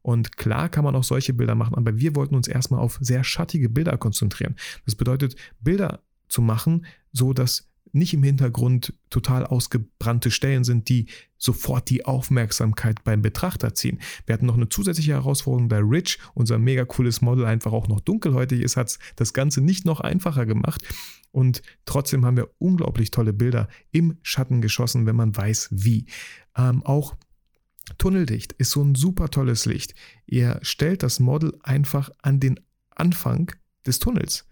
Und 0.03 0.37
klar 0.37 0.69
kann 0.69 0.85
man 0.85 0.97
auch 0.97 1.05
solche 1.05 1.33
Bilder 1.33 1.55
machen, 1.55 1.77
aber 1.77 1.99
wir 1.99 2.17
wollten 2.17 2.35
uns 2.35 2.49
erstmal 2.49 2.81
auf 2.81 2.99
sehr 3.01 3.23
schattige 3.23 3.69
Bilder 3.69 3.97
konzentrieren. 3.97 4.57
Das 4.85 4.97
bedeutet, 4.97 5.37
Bilder 5.61 6.03
zu 6.29 6.43
machen, 6.43 6.87
so 7.13 7.33
dass 7.33 7.72
nicht 7.93 8.15
im 8.15 8.23
Hintergrund 8.23 8.95
total 9.11 9.47
ausgebrannte 9.47 10.31
Stellen 10.31 10.65
sind, 10.65 10.89
die 10.89 11.07
sofort 11.37 11.91
die 11.91 12.05
Aufmerksamkeit 12.05 13.05
beim 13.05 13.23
Betrachter 13.23 13.75
ziehen. 13.75 14.01
Wir 14.27 14.33
hatten 14.33 14.47
noch 14.47 14.57
eine 14.57 14.69
zusätzliche 14.69 15.13
Herausforderung, 15.13 15.69
da 15.69 15.79
Rich, 15.79 16.19
unser 16.35 16.59
mega 16.59 16.85
cooles 16.85 17.21
Model, 17.21 17.45
einfach 17.45 17.73
auch 17.73 17.89
noch 17.89 18.01
dunkelhäutig 18.01 18.63
ist, 18.63 18.77
hat 18.77 18.99
das 19.17 19.33
Ganze 19.33 19.61
nicht 19.61 19.85
noch 19.85 20.01
einfacher 20.01 20.47
gemacht. 20.47 20.83
Und 21.31 21.63
trotzdem 21.85 22.25
haben 22.25 22.37
wir 22.37 22.51
unglaublich 22.59 23.11
tolle 23.11 23.33
Bilder 23.33 23.69
im 23.91 24.19
Schatten 24.23 24.61
geschossen, 24.61 25.07
wenn 25.07 25.17
man 25.17 25.37
weiß 25.37 25.69
wie. 25.73 26.07
Ähm, 26.57 26.83
auch 26.85 27.17
Tunneldicht 27.99 28.53
ist 28.53 28.71
so 28.71 28.83
ein 28.83 28.95
super 28.95 29.29
tolles 29.29 29.67
Licht. 29.67 29.95
Ihr 30.27 30.59
stellt 30.63 31.03
das 31.03 31.21
Model 31.21 31.59
einfach 31.63 32.11
an 32.23 32.41
den 32.41 32.61
Anfang 32.91 33.51
des 33.87 33.99
Tunnels. 33.99 34.47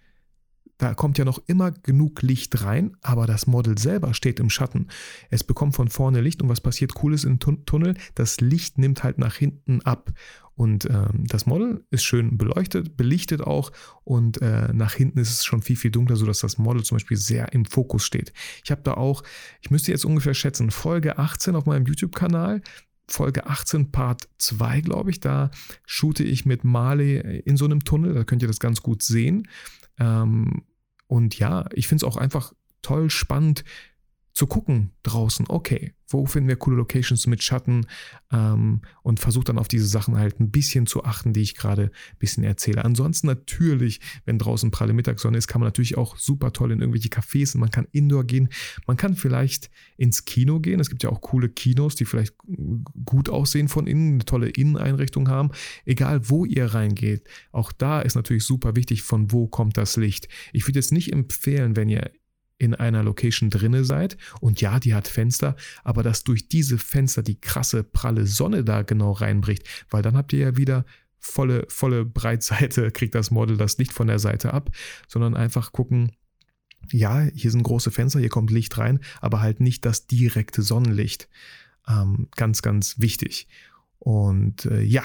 Da 0.81 0.95
kommt 0.95 1.19
ja 1.19 1.27
noch 1.27 1.43
immer 1.47 1.73
genug 1.73 2.23
Licht 2.23 2.65
rein, 2.65 2.97
aber 3.03 3.27
das 3.27 3.47
Model 3.47 3.77
selber 3.77 4.15
steht 4.15 4.41
im 4.41 4.49
Schatten. 4.49 4.89
Es 5.29 5.45
bekommt 5.45 5.75
von 5.75 5.89
vorne 5.89 6.23
Licht 6.23 6.41
und 6.41 6.49
was 6.49 6.63
passiert 6.63 6.95
Cooles 6.95 7.25
im 7.25 7.39
Tunnel? 7.39 7.95
Das 8.15 8.41
Licht 8.41 8.79
nimmt 8.79 9.05
halt 9.05 9.19
nach 9.19 9.35
hinten 9.35 9.83
ab. 9.83 10.11
Und 10.55 10.87
ähm, 10.87 11.27
das 11.27 11.45
Model 11.45 11.85
ist 11.91 12.03
schön 12.05 12.39
beleuchtet, 12.39 12.97
belichtet 12.97 13.43
auch 13.43 13.73
und 14.05 14.41
äh, 14.41 14.73
nach 14.73 14.95
hinten 14.95 15.19
ist 15.19 15.31
es 15.31 15.45
schon 15.45 15.61
viel, 15.61 15.77
viel 15.77 15.91
dunkler, 15.91 16.17
sodass 16.17 16.41
das 16.41 16.57
Model 16.57 16.83
zum 16.83 16.97
Beispiel 16.97 17.19
sehr 17.19 17.53
im 17.53 17.67
Fokus 17.67 18.05
steht. 18.05 18.33
Ich 18.65 18.71
habe 18.71 18.81
da 18.83 18.95
auch, 18.95 19.23
ich 19.61 19.71
müsste 19.71 19.91
jetzt 19.91 20.07
ungefähr 20.07 20.35
schätzen, 20.35 20.71
Folge 20.71 21.19
18 21.19 21.57
auf 21.57 21.67
meinem 21.67 21.85
YouTube-Kanal. 21.85 22.63
Folge 23.07 23.47
18, 23.47 23.91
Part 23.91 24.29
2, 24.39 24.81
glaube 24.81 25.11
ich, 25.11 25.21
da 25.21 25.51
shoote 25.85 26.25
ich 26.25 26.47
mit 26.47 26.65
Marley 26.65 27.43
in 27.45 27.57
so 27.57 27.67
einem 27.67 27.85
Tunnel, 27.85 28.15
da 28.15 28.25
könnt 28.25 28.41
ihr 28.41 28.49
das 28.49 28.61
ganz 28.61 28.83
gut 28.83 29.03
sehen. 29.03 29.49
Ähm, 29.99 30.63
und 31.11 31.37
ja, 31.41 31.65
ich 31.73 31.89
finde 31.89 32.07
es 32.07 32.13
auch 32.13 32.17
einfach 32.17 32.53
toll 32.83 33.11
spannend, 33.11 33.65
zu 34.33 34.47
gucken 34.47 34.93
draußen, 35.03 35.47
okay, 35.49 35.95
wo 36.13 36.27
finden 36.27 36.49
wir 36.49 36.57
coole 36.57 36.77
Locations 36.77 37.27
mit 37.27 37.43
Schatten 37.43 37.87
ähm, 38.33 38.81
und 39.03 39.21
versucht 39.21 39.49
dann 39.49 39.59
auf 39.59 39.69
diese 39.69 39.87
Sachen 39.87 40.17
halt 40.17 40.41
ein 40.41 40.51
bisschen 40.51 40.87
zu 40.87 41.05
achten, 41.05 41.33
die 41.33 41.43
ich 41.43 41.55
gerade 41.55 41.85
ein 41.85 42.19
bisschen 42.19 42.45
erzähle. 42.45 42.85
Ansonsten 42.85 43.27
natürlich, 43.29 44.01
wenn 44.25 44.39
draußen 44.39 44.71
pralle 44.71 44.93
Mittagssonne 44.93 45.39
ist, 45.39 45.47
kann 45.47 45.61
man 45.61 45.69
natürlich 45.69 45.97
auch 45.97 46.17
super 46.17 46.53
toll 46.53 46.73
in 46.73 46.81
irgendwelche 46.81 47.09
Cafés, 47.09 47.57
man 47.57 47.71
kann 47.71 47.87
Indoor 47.93 48.25
gehen, 48.25 48.49
man 48.87 48.97
kann 48.97 49.15
vielleicht 49.15 49.71
ins 49.97 50.25
Kino 50.25 50.61
gehen. 50.61 50.81
Es 50.81 50.91
gibt 50.91 51.03
ja 51.03 51.11
auch 51.11 51.21
coole 51.21 51.49
Kinos, 51.49 51.95
die 51.95 52.05
vielleicht 52.05 52.35
gut 53.05 53.29
aussehen 53.29 53.69
von 53.69 53.87
innen, 53.87 54.15
eine 54.15 54.25
tolle 54.25 54.49
Inneneinrichtung 54.49 55.29
haben. 55.29 55.51
Egal, 55.85 56.29
wo 56.29 56.45
ihr 56.45 56.67
reingeht, 56.67 57.29
auch 57.53 57.73
da 57.73 58.01
ist 58.01 58.15
natürlich 58.15 58.45
super 58.45 58.77
wichtig, 58.77 59.03
von 59.03 59.33
wo 59.33 59.47
kommt 59.47 59.77
das 59.77 59.97
Licht. 59.97 60.29
Ich 60.53 60.67
würde 60.67 60.79
jetzt 60.79 60.93
nicht 60.93 61.13
empfehlen, 61.13 61.77
wenn 61.77 61.89
ihr 61.89 62.11
in 62.61 62.75
einer 62.75 63.03
Location 63.03 63.51
drinne 63.51 63.85
seid 63.85 64.17
und 64.41 64.61
ja, 64.61 64.79
die 64.79 64.95
hat 64.95 65.09
Fenster, 65.09 65.57
aber 65.83 66.03
dass 66.03 66.25
durch 66.25 66.49
diese 66.49 66.79
Fenster 66.79 67.23
die 67.23 67.41
krasse 67.41 67.83
pralle 67.83 68.27
Sonne 68.27 68.63
da 68.65 68.83
genau 68.83 69.13
reinbricht, 69.13 69.67
weil 69.89 70.03
dann 70.03 70.17
habt 70.17 70.33
ihr 70.33 70.41
ja 70.41 70.57
wieder 70.57 70.85
volle 71.19 71.65
volle 71.69 72.05
Breitseite, 72.05 72.91
kriegt 72.93 73.15
das 73.15 73.31
Model 73.31 73.57
das 73.57 73.79
Licht 73.79 73.93
von 73.93 74.07
der 74.07 74.19
Seite 74.19 74.53
ab, 74.53 74.71
sondern 75.09 75.35
einfach 75.35 75.73
gucken, 75.73 76.13
ja, 76.93 77.23
hier 77.35 77.51
sind 77.51 77.63
große 77.63 77.91
Fenster, 77.91 78.21
hier 78.21 78.29
kommt 78.29 78.51
Licht 78.51 78.77
rein, 78.79 79.01
aber 79.21 79.41
halt 79.41 79.61
nicht 79.61 79.85
das 79.85 80.07
direkte 80.07 80.63
Sonnenlicht. 80.63 81.29
Ähm, 81.89 82.29
ganz, 82.37 82.63
ganz 82.63 83.01
wichtig. 83.01 83.49
Und 83.99 84.67
äh, 84.67 84.83
ja, 84.83 85.03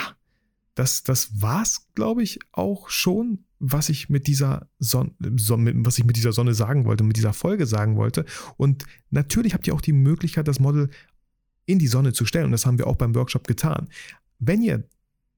das, 0.73 1.03
das 1.03 1.41
war's, 1.41 1.87
glaube 1.95 2.23
ich, 2.23 2.39
auch 2.51 2.89
schon 2.89 3.44
was 3.59 3.89
ich 3.89 4.09
mit 4.09 4.27
dieser 4.27 4.69
Sonne, 4.79 5.13
was 5.19 5.97
ich 5.97 6.05
mit 6.05 6.17
dieser 6.17 6.33
Sonne 6.33 6.53
sagen 6.53 6.85
wollte, 6.85 7.03
mit 7.03 7.17
dieser 7.17 7.33
Folge 7.33 7.65
sagen 7.65 7.95
wollte. 7.95 8.25
Und 8.57 8.85
natürlich 9.09 9.53
habt 9.53 9.67
ihr 9.67 9.73
auch 9.73 9.81
die 9.81 9.93
Möglichkeit, 9.93 10.47
das 10.47 10.59
Model 10.59 10.89
in 11.65 11.79
die 11.79 11.87
Sonne 11.87 12.13
zu 12.13 12.25
stellen. 12.25 12.45
Und 12.45 12.51
das 12.51 12.65
haben 12.65 12.77
wir 12.77 12.87
auch 12.87 12.97
beim 12.97 13.15
Workshop 13.15 13.47
getan. 13.47 13.87
Wenn 14.39 14.61
ihr 14.61 14.87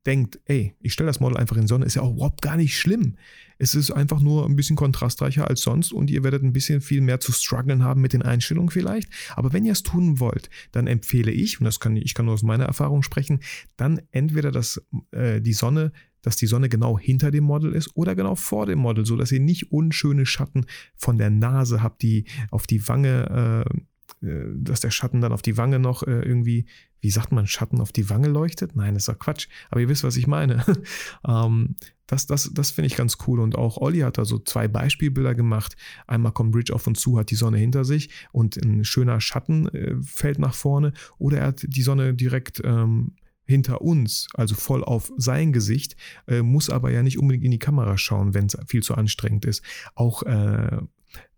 denkt, 0.08 0.40
ey, 0.46 0.74
ich 0.80 0.94
stelle 0.94 1.08
das 1.08 1.20
Model 1.20 1.38
einfach 1.38 1.58
in 1.58 1.64
die 1.64 1.68
Sonne, 1.68 1.86
ist 1.86 1.96
ja 1.96 2.02
auch 2.02 2.14
überhaupt 2.14 2.42
gar 2.42 2.56
nicht 2.56 2.78
schlimm. 2.78 3.18
Es 3.58 3.76
ist 3.76 3.92
einfach 3.92 4.22
nur 4.22 4.46
ein 4.46 4.56
bisschen 4.56 4.78
kontrastreicher 4.78 5.48
als 5.48 5.62
sonst 5.62 5.92
und 5.92 6.10
ihr 6.10 6.24
werdet 6.24 6.44
ein 6.44 6.54
bisschen 6.54 6.80
viel 6.80 7.02
mehr 7.02 7.20
zu 7.20 7.34
strugglen 7.34 7.84
haben 7.84 8.02
mit 8.02 8.14
den 8.14 8.22
Einstellungen 8.22 8.70
vielleicht. 8.70 9.10
Aber 9.36 9.52
wenn 9.52 9.66
ihr 9.66 9.74
es 9.74 9.84
tun 9.84 10.20
wollt, 10.20 10.50
dann 10.72 10.88
empfehle 10.88 11.32
ich, 11.32 11.60
und 11.60 11.66
das 11.66 11.80
kann 11.80 11.98
ich 11.98 12.14
kann 12.14 12.26
nur 12.26 12.36
aus 12.36 12.44
meiner 12.44 12.66
Erfahrung 12.66 13.04
sprechen, 13.04 13.42
dann 13.76 14.02
entweder 14.12 14.52
das, 14.52 14.82
äh, 15.12 15.42
die 15.42 15.54
Sonne 15.54 15.92
dass 16.22 16.36
die 16.36 16.48
Sonne 16.48 16.70
genau 16.70 16.98
hinter 16.98 17.32
dem 17.32 17.44
Model 17.44 17.74
ist 17.74 17.96
oder 17.96 18.16
genau 18.16 18.36
vor 18.36 18.66
dem 18.66 18.80
Model, 18.80 19.06
so 19.06 19.16
dass 19.16 19.32
ihr 19.32 19.40
nicht 19.40 19.72
unschöne 19.72 20.26
Schatten 20.26 20.66
von 20.96 21.18
der 21.18 21.30
Nase 21.30 21.82
habt, 21.82 22.02
die 22.02 22.26
auf 22.52 22.68
die 22.68 22.88
Wange, 22.88 23.66
äh, 23.66 24.26
äh, 24.26 24.46
dass 24.56 24.82
der 24.82 24.92
Schatten 24.92 25.22
dann 25.22 25.32
auf 25.32 25.42
die 25.42 25.58
Wange 25.58 25.80
noch 25.80 26.04
äh, 26.04 26.22
irgendwie, 26.22 26.66
wie 27.02 27.12
sagt 27.12 27.32
man, 27.32 27.48
Schatten 27.48 27.80
auf 27.80 27.92
die 27.92 28.10
Wange 28.10 28.28
leuchtet? 28.28 28.76
Nein, 28.76 28.94
das 28.94 29.04
ist 29.04 29.10
doch 29.10 29.20
Quatsch. 29.20 29.48
Aber 29.70 29.82
ihr 29.82 29.90
wisst, 29.90 30.04
was 30.04 30.18
ich 30.18 30.28
meine. 30.28 30.66
ähm, 31.28 31.76
das, 32.08 32.26
das, 32.26 32.50
das 32.54 32.72
finde 32.72 32.88
ich 32.88 32.96
ganz 32.96 33.18
cool. 33.28 33.40
Und 33.40 33.56
auch 33.56 33.78
Olli 33.78 34.00
hat 34.00 34.18
da 34.18 34.26
so 34.26 34.40
zwei 34.40 34.68
Beispielbilder 34.68 35.36
gemacht. 35.36 35.76
Einmal 36.08 36.32
kommt 36.32 36.52
Bridge 36.52 36.74
auf 36.74 36.88
und 36.88 36.98
zu, 36.98 37.20
hat 37.20 37.30
die 37.30 37.36
Sonne 37.36 37.58
hinter 37.58 37.86
sich 37.86 38.10
und 38.32 38.58
ein 38.58 38.84
schöner 38.86 39.22
Schatten 39.22 39.68
äh, 39.68 39.96
fällt 40.02 40.40
nach 40.40 40.56
vorne. 40.56 40.94
Oder 41.18 41.40
er 41.40 41.48
hat 41.48 41.66
die 41.68 41.82
Sonne 41.82 42.14
direkt 42.14 42.62
ähm, 42.64 43.14
hinter 43.48 43.82
uns, 43.82 44.28
also 44.34 44.56
voll 44.56 44.84
auf 44.84 45.12
sein 45.18 45.54
Gesicht, 45.54 45.96
äh, 46.28 46.42
muss 46.42 46.70
aber 46.70 46.92
ja 46.92 47.02
nicht 47.02 47.18
unbedingt 47.18 47.46
in 47.46 47.52
die 47.52 47.60
Kamera 47.60 47.98
schauen, 47.98 48.34
wenn 48.34 48.46
es 48.46 48.58
viel 48.68 48.84
zu 48.84 48.96
anstrengend 48.96 49.46
ist. 49.46 49.64
Auch 49.96 50.24
äh, 50.24 50.78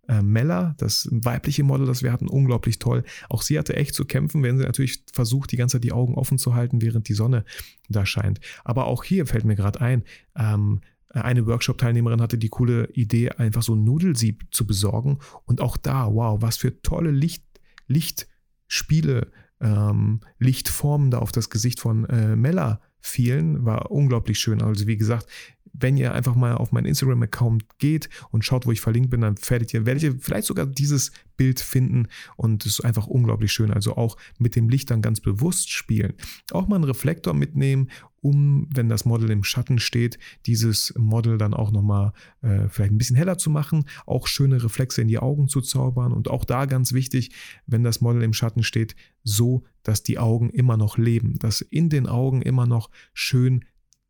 äh, 0.10 0.24
Mella, 0.24 0.74
das 0.78 1.08
weibliche 1.12 1.64
Model, 1.64 1.86
das 1.86 2.02
wir 2.02 2.12
hatten, 2.12 2.28
unglaublich 2.28 2.80
toll. 2.80 3.04
Auch 3.30 3.44
sie 3.44 3.60
hatte 3.60 3.76
echt 3.76 3.94
zu 3.94 4.06
kämpfen, 4.06 4.42
wenn 4.42 4.58
sie 4.58 4.64
natürlich 4.64 5.04
versucht, 5.14 5.52
die 5.52 5.58
ganze 5.58 5.78
Zeit 5.78 5.84
die 5.84 5.92
Augen 5.92 6.16
offen 6.16 6.40
zu 6.40 6.56
halten, 6.56 6.82
während 6.82 7.08
die 7.08 7.14
Sonne 7.14 7.46
da 7.90 8.06
scheint. 8.06 8.40
Aber 8.64 8.88
auch 8.88 9.04
hier 9.04 9.28
fällt 9.28 9.46
mir 9.46 9.56
gerade 9.56 9.80
ein, 9.80 10.04
ähm, 10.36 10.82
eine 11.12 11.46
Workshop-Teilnehmerin 11.48 12.22
hatte 12.22 12.38
die 12.38 12.50
coole 12.50 12.90
Idee, 12.94 13.32
einfach 13.32 13.64
so 13.64 13.76
ein 13.76 13.84
Nudelsieb 13.84 14.44
zu 14.52 14.66
besorgen. 14.66 15.20
Und 15.46 15.62
auch 15.62 15.78
da, 15.78 16.14
wow, 16.14 16.42
was 16.42 16.58
für 16.58 16.82
tolle 16.82 17.12
Licht, 17.12 17.44
Lichtspiele 17.88 19.32
ähm, 19.62 20.22
Lichtformen 20.38 21.12
da 21.12 21.20
auf 21.20 21.32
das 21.32 21.50
Gesicht 21.50 21.80
von 21.80 22.06
äh, 22.06 22.36
Mella 22.36 22.82
fielen, 23.02 23.66
war 23.66 23.92
unglaublich 23.92 24.40
schön. 24.40 24.62
Also 24.62 24.88
wie 24.88 24.98
gesagt, 24.98 25.28
wenn 25.74 25.98
ihr 25.98 26.14
einfach 26.14 26.36
mal 26.36 26.56
auf 26.56 26.72
meinen 26.72 26.86
Instagram-Account 26.86 27.80
geht 27.80 28.10
und 28.32 28.46
schaut, 28.46 28.66
wo 28.66 28.72
ich 28.72 28.82
verlinkt 28.82 29.10
bin, 29.10 29.22
dann 29.22 29.36
werdet 29.48 29.74
ihr, 29.74 29.86
werdet 29.86 30.04
ihr 30.04 30.20
vielleicht 30.20 30.48
sogar 30.48 30.66
dieses 30.66 31.12
Bild 31.38 31.60
finden 31.60 32.08
und 32.36 32.66
es 32.66 32.80
ist 32.80 32.86
einfach 32.86 33.08
unglaublich 33.08 33.54
schön. 33.54 33.72
Also 33.72 33.96
auch 33.96 34.18
mit 34.38 34.56
dem 34.56 34.70
Licht 34.70 34.92
dann 34.92 35.02
ganz 35.02 35.22
bewusst 35.22 35.72
spielen. 35.72 36.14
Auch 36.52 36.68
mal 36.68 36.76
einen 36.76 36.84
Reflektor 36.84 37.34
mitnehmen, 37.34 37.90
um, 38.22 38.68
wenn 38.74 38.90
das 38.90 39.06
Model 39.06 39.30
im 39.32 39.44
Schatten 39.44 39.80
steht, 39.80 40.20
dieses 40.46 40.94
Model 40.98 41.38
dann 41.38 41.54
auch 41.54 41.72
nochmal 41.72 42.12
äh, 42.42 42.68
vielleicht 42.68 42.92
ein 42.92 42.98
bisschen 42.98 43.16
heller 43.16 43.38
zu 43.38 43.50
machen, 43.50 43.86
auch 44.06 44.28
schöne 44.28 44.62
Reflexe 44.62 45.02
in 45.02 45.08
die 45.08 45.20
Augen 45.20 45.48
zu 45.48 45.62
zaubern 45.62 46.12
und 46.12 46.30
auch 46.30 46.46
da 46.46 46.66
ganz 46.66 46.94
wichtig, 46.94 47.32
wenn 47.66 47.84
das 47.84 48.02
Model 48.02 48.24
im 48.24 48.34
Schatten 48.34 48.64
steht, 48.64 48.96
so, 49.24 49.64
dass 49.84 50.04
die 50.04 50.20
Augen 50.20 50.50
immer 50.50 50.78
noch 50.78 50.98
leben, 50.98 51.40
dass 51.40 51.62
in 51.62 51.90
den 51.90 52.08
Augen 52.08 52.42
immer 52.42 52.66
noch 52.66 52.90
schön 53.14 53.66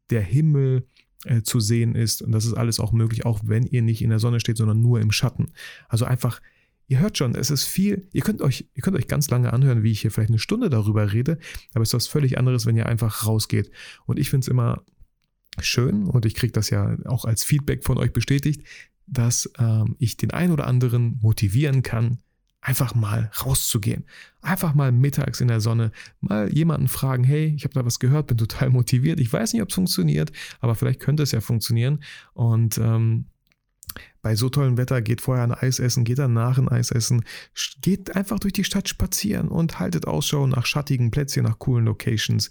der 0.10 0.22
Himmel, 0.22 0.88
äh, 1.26 1.42
zu 1.42 1.60
sehen 1.60 1.96
ist. 1.96 2.22
Und 2.22 2.32
das 2.32 2.46
ist 2.46 2.54
alles 2.54 2.80
auch 2.80 2.92
möglich, 2.92 3.26
auch 3.26 3.42
wenn 3.44 3.66
ihr 3.66 3.82
nicht 3.82 4.02
in 4.02 4.10
der 4.10 4.20
Sonne 4.20 4.40
steht, 4.40 4.58
sondern 4.58 4.82
nur 4.82 5.00
im 5.00 5.12
Schatten. 5.12 5.52
Also 5.88 6.06
einfach, 6.06 6.42
ihr 6.88 7.00
hört 7.00 7.18
schon, 7.18 7.36
es 7.36 7.50
ist 7.50 7.66
viel, 7.66 8.08
ihr 8.14 8.22
könnt 8.22 8.42
euch, 8.42 8.70
ihr 8.74 8.82
könnt 8.82 8.98
euch 8.98 9.08
ganz 9.08 9.30
lange 9.30 9.54
anhören, 9.54 9.84
wie 9.84 9.92
ich 9.92 10.02
hier 10.02 10.12
vielleicht 10.12 10.30
eine 10.30 10.40
Stunde 10.40 10.70
darüber 10.70 11.12
rede, 11.12 11.38
aber 11.74 11.84
es 11.84 11.90
ist 11.90 11.94
was 11.94 12.08
völlig 12.08 12.38
anderes, 12.38 12.66
wenn 12.66 12.78
ihr 12.78 12.88
einfach 12.88 13.26
rausgeht. 13.26 13.72
Und 14.06 14.20
ich 14.20 14.30
finde 14.30 14.46
es 14.46 14.48
immer 14.48 14.84
schön 15.60 16.06
und 16.06 16.26
ich 16.26 16.36
kriege 16.36 16.54
das 16.54 16.70
ja 16.70 16.98
auch 17.06 17.26
als 17.26 17.44
Feedback 17.44 17.84
von 17.84 17.98
euch 17.98 18.14
bestätigt, 18.14 18.64
dass 19.08 19.52
ähm, 19.58 19.96
ich 20.00 20.18
den 20.18 20.32
einen 20.32 20.54
oder 20.54 20.68
anderen 20.68 21.20
motivieren 21.22 21.84
kann, 21.84 22.20
einfach 22.62 22.94
mal 22.94 23.32
rauszugehen. 23.46 24.06
Einfach 24.42 24.74
mal 24.74 24.92
mittags 24.92 25.42
in 25.42 25.48
der 25.48 25.62
Sonne 25.62 25.92
mal 26.20 26.52
jemanden 26.54 26.88
fragen, 26.88 27.24
hey, 27.24 27.54
ich 27.56 27.64
habe 27.64 27.74
da 27.74 27.86
was 27.86 28.00
gehört, 28.00 28.28
bin 28.28 28.38
total 28.38 28.70
motiviert. 28.70 29.20
Ich 29.20 29.32
weiß 29.32 29.54
nicht, 29.54 29.62
ob 29.62 29.70
es 29.70 29.76
funktioniert, 29.76 30.32
aber 30.60 30.76
vielleicht 30.76 31.00
könnte 31.00 31.24
es 31.24 31.32
ja 31.32 31.42
funktionieren. 31.42 32.04
Und 32.34 32.78
ähm, 32.78 33.26
bei 34.22 34.36
so 34.36 34.50
tollem 34.50 34.78
Wetter 34.78 35.02
geht 35.02 35.22
vorher 35.22 35.44
ein 35.44 35.54
Eis 35.54 35.80
essen, 35.80 36.04
geht 36.04 36.20
danach 36.20 36.58
ein 36.58 36.68
Eis 36.68 36.92
essen, 36.92 37.24
geht 37.82 38.16
einfach 38.16 38.40
durch 38.40 38.54
die 38.54 38.64
Stadt 38.64 38.90
spazieren 38.90 39.48
und 39.48 39.80
haltet 39.80 40.08
Ausschau 40.08 40.46
nach 40.48 40.66
schattigen 40.66 41.12
Plätzchen, 41.12 41.44
nach 41.44 41.60
coolen 41.60 41.86
Locations. 41.86 42.50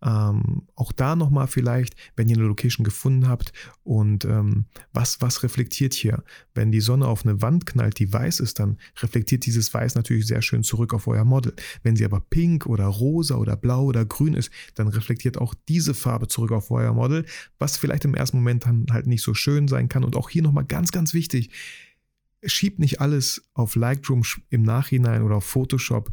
Ähm, 0.00 0.62
auch 0.76 0.92
da 0.92 1.16
nochmal 1.16 1.48
vielleicht, 1.48 1.96
wenn 2.14 2.28
ihr 2.28 2.36
eine 2.36 2.46
Location 2.46 2.84
gefunden 2.84 3.28
habt 3.28 3.52
und 3.82 4.24
ähm, 4.24 4.66
was, 4.92 5.20
was 5.20 5.42
reflektiert 5.42 5.92
hier? 5.92 6.22
Wenn 6.54 6.70
die 6.70 6.80
Sonne 6.80 7.08
auf 7.08 7.24
eine 7.24 7.42
Wand 7.42 7.66
knallt, 7.66 7.98
die 7.98 8.12
weiß 8.12 8.38
ist, 8.40 8.60
dann 8.60 8.78
reflektiert 9.02 9.44
dieses 9.44 9.74
Weiß 9.74 9.96
natürlich 9.96 10.26
sehr 10.26 10.42
schön 10.42 10.62
zurück 10.62 10.94
auf 10.94 11.08
euer 11.08 11.24
Model. 11.24 11.52
Wenn 11.82 11.96
sie 11.96 12.04
aber 12.04 12.20
pink 12.20 12.66
oder 12.66 12.86
rosa 12.86 13.36
oder 13.36 13.56
blau 13.56 13.84
oder 13.84 14.04
grün 14.04 14.34
ist, 14.34 14.50
dann 14.76 14.86
reflektiert 14.86 15.38
auch 15.38 15.54
diese 15.68 15.94
Farbe 15.94 16.28
zurück 16.28 16.52
auf 16.52 16.70
euer 16.70 16.92
Model, 16.92 17.24
was 17.58 17.76
vielleicht 17.76 18.04
im 18.04 18.14
ersten 18.14 18.36
Moment 18.36 18.66
dann 18.66 18.86
halt 18.90 19.08
nicht 19.08 19.22
so 19.22 19.34
schön 19.34 19.66
sein 19.66 19.88
kann. 19.88 20.04
Und 20.04 20.14
auch 20.14 20.30
hier 20.30 20.42
nochmal 20.42 20.64
ganz, 20.64 20.92
ganz 20.92 21.07
wichtig, 21.14 21.50
schiebt 22.44 22.78
nicht 22.78 23.00
alles 23.00 23.48
auf 23.54 23.74
Lightroom 23.74 24.22
im 24.50 24.62
Nachhinein 24.62 25.22
oder 25.22 25.36
auf 25.36 25.44
Photoshop. 25.44 26.10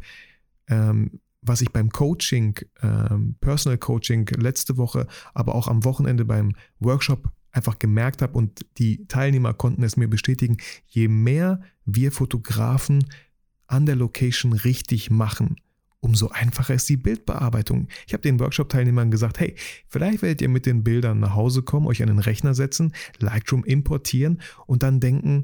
Ähm, 0.68 1.20
was 1.42 1.60
ich 1.60 1.70
beim 1.70 1.90
Coaching, 1.90 2.58
ähm, 2.82 3.36
Personal 3.40 3.78
Coaching 3.78 4.26
letzte 4.36 4.76
Woche, 4.76 5.06
aber 5.32 5.54
auch 5.54 5.68
am 5.68 5.84
Wochenende 5.84 6.24
beim 6.24 6.56
Workshop 6.80 7.30
einfach 7.52 7.78
gemerkt 7.78 8.20
habe 8.20 8.36
und 8.36 8.66
die 8.78 9.06
Teilnehmer 9.06 9.54
konnten 9.54 9.82
es 9.82 9.96
mir 9.96 10.08
bestätigen, 10.08 10.58
je 10.86 11.08
mehr 11.08 11.60
wir 11.84 12.12
Fotografen 12.12 13.04
an 13.66 13.86
der 13.86 13.96
Location 13.96 14.52
richtig 14.52 15.10
machen, 15.10 15.56
umso 16.00 16.28
einfacher 16.28 16.74
ist 16.74 16.88
die 16.88 16.96
Bildbearbeitung. 16.96 17.88
Ich 18.06 18.12
habe 18.12 18.22
den 18.22 18.38
Workshop-Teilnehmern 18.40 19.10
gesagt, 19.10 19.40
hey, 19.40 19.54
vielleicht 19.88 20.22
werdet 20.22 20.40
ihr 20.42 20.48
mit 20.48 20.66
den 20.66 20.84
Bildern 20.84 21.20
nach 21.20 21.34
Hause 21.34 21.62
kommen, 21.62 21.86
euch 21.86 22.02
an 22.02 22.08
den 22.08 22.18
Rechner 22.18 22.54
setzen, 22.54 22.92
Lightroom 23.18 23.64
importieren 23.64 24.40
und 24.66 24.82
dann 24.82 25.00
denken, 25.00 25.42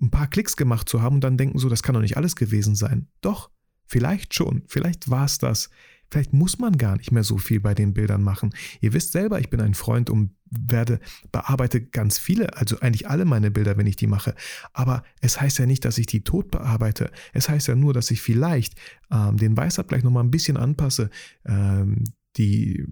ein 0.00 0.10
paar 0.10 0.28
Klicks 0.28 0.56
gemacht 0.56 0.88
zu 0.88 1.00
haben 1.00 1.16
und 1.16 1.24
dann 1.24 1.36
denken 1.36 1.58
so, 1.58 1.68
das 1.68 1.82
kann 1.82 1.94
doch 1.94 2.02
nicht 2.02 2.16
alles 2.16 2.36
gewesen 2.36 2.74
sein. 2.74 3.06
Doch, 3.20 3.50
Vielleicht 3.92 4.32
schon, 4.32 4.62
vielleicht 4.68 5.10
war 5.10 5.26
es 5.26 5.36
das. 5.36 5.68
Vielleicht 6.12 6.34
muss 6.34 6.58
man 6.58 6.76
gar 6.76 6.98
nicht 6.98 7.10
mehr 7.10 7.24
so 7.24 7.38
viel 7.38 7.58
bei 7.58 7.72
den 7.72 7.94
Bildern 7.94 8.22
machen. 8.22 8.50
Ihr 8.82 8.92
wisst 8.92 9.12
selber, 9.12 9.40
ich 9.40 9.48
bin 9.48 9.62
ein 9.62 9.72
Freund 9.72 10.10
und 10.10 10.32
werde, 10.50 11.00
bearbeite 11.32 11.80
ganz 11.80 12.18
viele, 12.18 12.54
also 12.54 12.78
eigentlich 12.80 13.08
alle 13.08 13.24
meine 13.24 13.50
Bilder, 13.50 13.78
wenn 13.78 13.86
ich 13.86 13.96
die 13.96 14.06
mache. 14.06 14.34
Aber 14.74 15.04
es 15.22 15.40
heißt 15.40 15.58
ja 15.58 15.64
nicht, 15.64 15.86
dass 15.86 15.96
ich 15.96 16.04
die 16.04 16.22
tot 16.22 16.50
bearbeite. 16.50 17.10
Es 17.32 17.48
heißt 17.48 17.66
ja 17.66 17.76
nur, 17.76 17.94
dass 17.94 18.10
ich 18.10 18.20
vielleicht 18.20 18.74
ähm, 19.10 19.38
den 19.38 19.56
Weißabgleich 19.56 20.02
nochmal 20.02 20.22
ein 20.22 20.30
bisschen 20.30 20.58
anpasse, 20.58 21.08
ähm, 21.46 22.04
die 22.36 22.84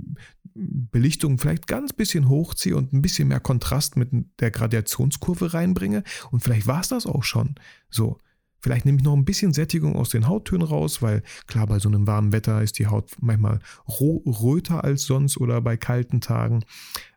Belichtung 0.55 1.37
vielleicht 1.37 1.67
ganz 1.67 1.93
bisschen 1.93 2.27
hochziehe 2.27 2.75
und 2.75 2.95
ein 2.95 3.03
bisschen 3.03 3.29
mehr 3.29 3.41
Kontrast 3.41 3.99
mit 3.99 4.09
der 4.41 4.51
Gradationskurve 4.51 5.53
reinbringe. 5.53 6.05
Und 6.31 6.41
vielleicht 6.41 6.67
war 6.67 6.81
es 6.81 6.89
das 6.89 7.05
auch 7.05 7.23
schon. 7.25 7.57
So. 7.91 8.19
Vielleicht 8.61 8.85
nehme 8.85 8.99
ich 8.99 9.05
noch 9.05 9.17
ein 9.17 9.25
bisschen 9.25 9.53
Sättigung 9.53 9.97
aus 9.97 10.11
den 10.11 10.29
Hauttönen 10.29 10.67
raus, 10.67 11.03
weil 11.03 11.23
klar, 11.47 11.67
bei 11.67 11.79
so 11.79 11.89
einem 11.89 12.07
warmen 12.07 12.33
Wetter 12.33 12.63
ist 12.63 12.79
die 12.79 12.87
Haut 12.87 13.17
manchmal 13.21 13.61
röter 13.89 14.85
als 14.85 15.05
sonst 15.05 15.39
oder 15.39 15.61
bei 15.61 15.77
kalten 15.77 16.21
Tagen. 16.21 16.65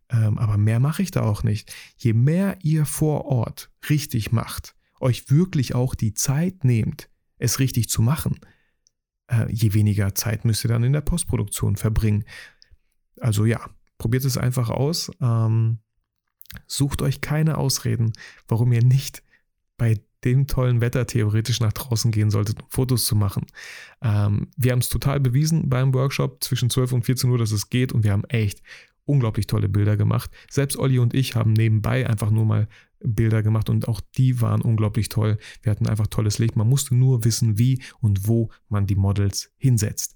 Ähm, 0.10 0.38
aber 0.38 0.58
mehr 0.58 0.80
mache 0.80 1.02
ich 1.02 1.12
da 1.12 1.22
auch 1.22 1.44
nicht. 1.44 1.74
Je 1.98 2.14
mehr 2.14 2.58
ihr 2.62 2.86
vor 2.86 3.26
Ort 3.26 3.72
richtig 3.90 4.32
macht, 4.32 4.76
euch 5.00 5.30
wirklich 5.30 5.76
auch 5.76 5.96
die 5.96 6.14
Zeit 6.14 6.64
nehmt, 6.64 7.10
es 7.38 7.60
richtig 7.60 7.90
zu 7.90 8.02
machen, 8.02 8.40
äh, 9.28 9.52
je 9.52 9.74
weniger 9.74 10.16
Zeit 10.16 10.46
müsst 10.46 10.64
ihr 10.64 10.70
dann 10.70 10.84
in 10.84 10.94
der 10.94 11.02
Postproduktion 11.02 11.76
verbringen. 11.76 12.26
Also 13.20 13.46
ja, 13.46 13.70
probiert 13.98 14.26
es 14.26 14.38
einfach 14.38 14.70
aus. 14.70 15.12
Ähm, 15.22 15.80
sucht 16.68 17.02
euch 17.02 17.22
keine 17.22 17.58
Ausreden, 17.58 18.14
warum 18.48 18.72
ihr 18.72 18.84
nicht 18.84 19.24
bei 19.78 20.00
dem 20.24 20.48
tollen 20.48 20.82
Wetter 20.82 21.06
theoretisch 21.06 21.60
nach 21.60 21.74
draußen 21.74 22.12
gehen 22.12 22.30
solltet, 22.30 22.62
um 22.62 22.70
Fotos 22.70 23.06
zu 23.06 23.16
machen. 23.16 23.46
Ähm, 24.02 24.48
wir 24.58 24.72
haben 24.72 24.80
es 24.80 24.90
total 24.90 25.20
bewiesen 25.20 25.70
beim 25.70 25.94
Workshop 25.94 26.44
zwischen 26.44 26.70
12 26.70 26.94
und 26.94 27.06
14 27.06 27.30
Uhr, 27.30 27.38
dass 27.38 27.52
es 27.52 27.70
geht 27.70 27.92
und 27.92 28.04
wir 28.04 28.12
haben 28.12 28.26
echt 28.26 28.62
unglaublich 29.06 29.48
tolle 29.48 29.70
Bilder 29.70 29.98
gemacht. 29.98 30.32
Selbst 30.50 30.78
Olli 30.78 31.00
und 31.00 31.14
ich 31.14 31.36
haben 31.36 31.54
nebenbei 31.54 32.08
einfach 32.08 32.32
nur 32.32 32.46
mal 32.46 32.68
Bilder 33.00 33.44
gemacht 33.44 33.70
und 33.70 33.88
auch 33.88 34.02
die 34.18 34.42
waren 34.42 34.62
unglaublich 34.62 35.10
toll. 35.10 35.38
Wir 35.62 35.72
hatten 35.72 35.88
einfach 35.88 36.08
tolles 36.08 36.40
Licht. 36.40 36.56
Man 36.56 36.70
musste 36.70 36.96
nur 36.96 37.26
wissen, 37.26 37.58
wie 37.58 37.82
und 38.00 38.28
wo 38.28 38.50
man 38.70 38.88
die 38.88 38.96
Models 38.96 39.52
hinsetzt. 39.58 40.16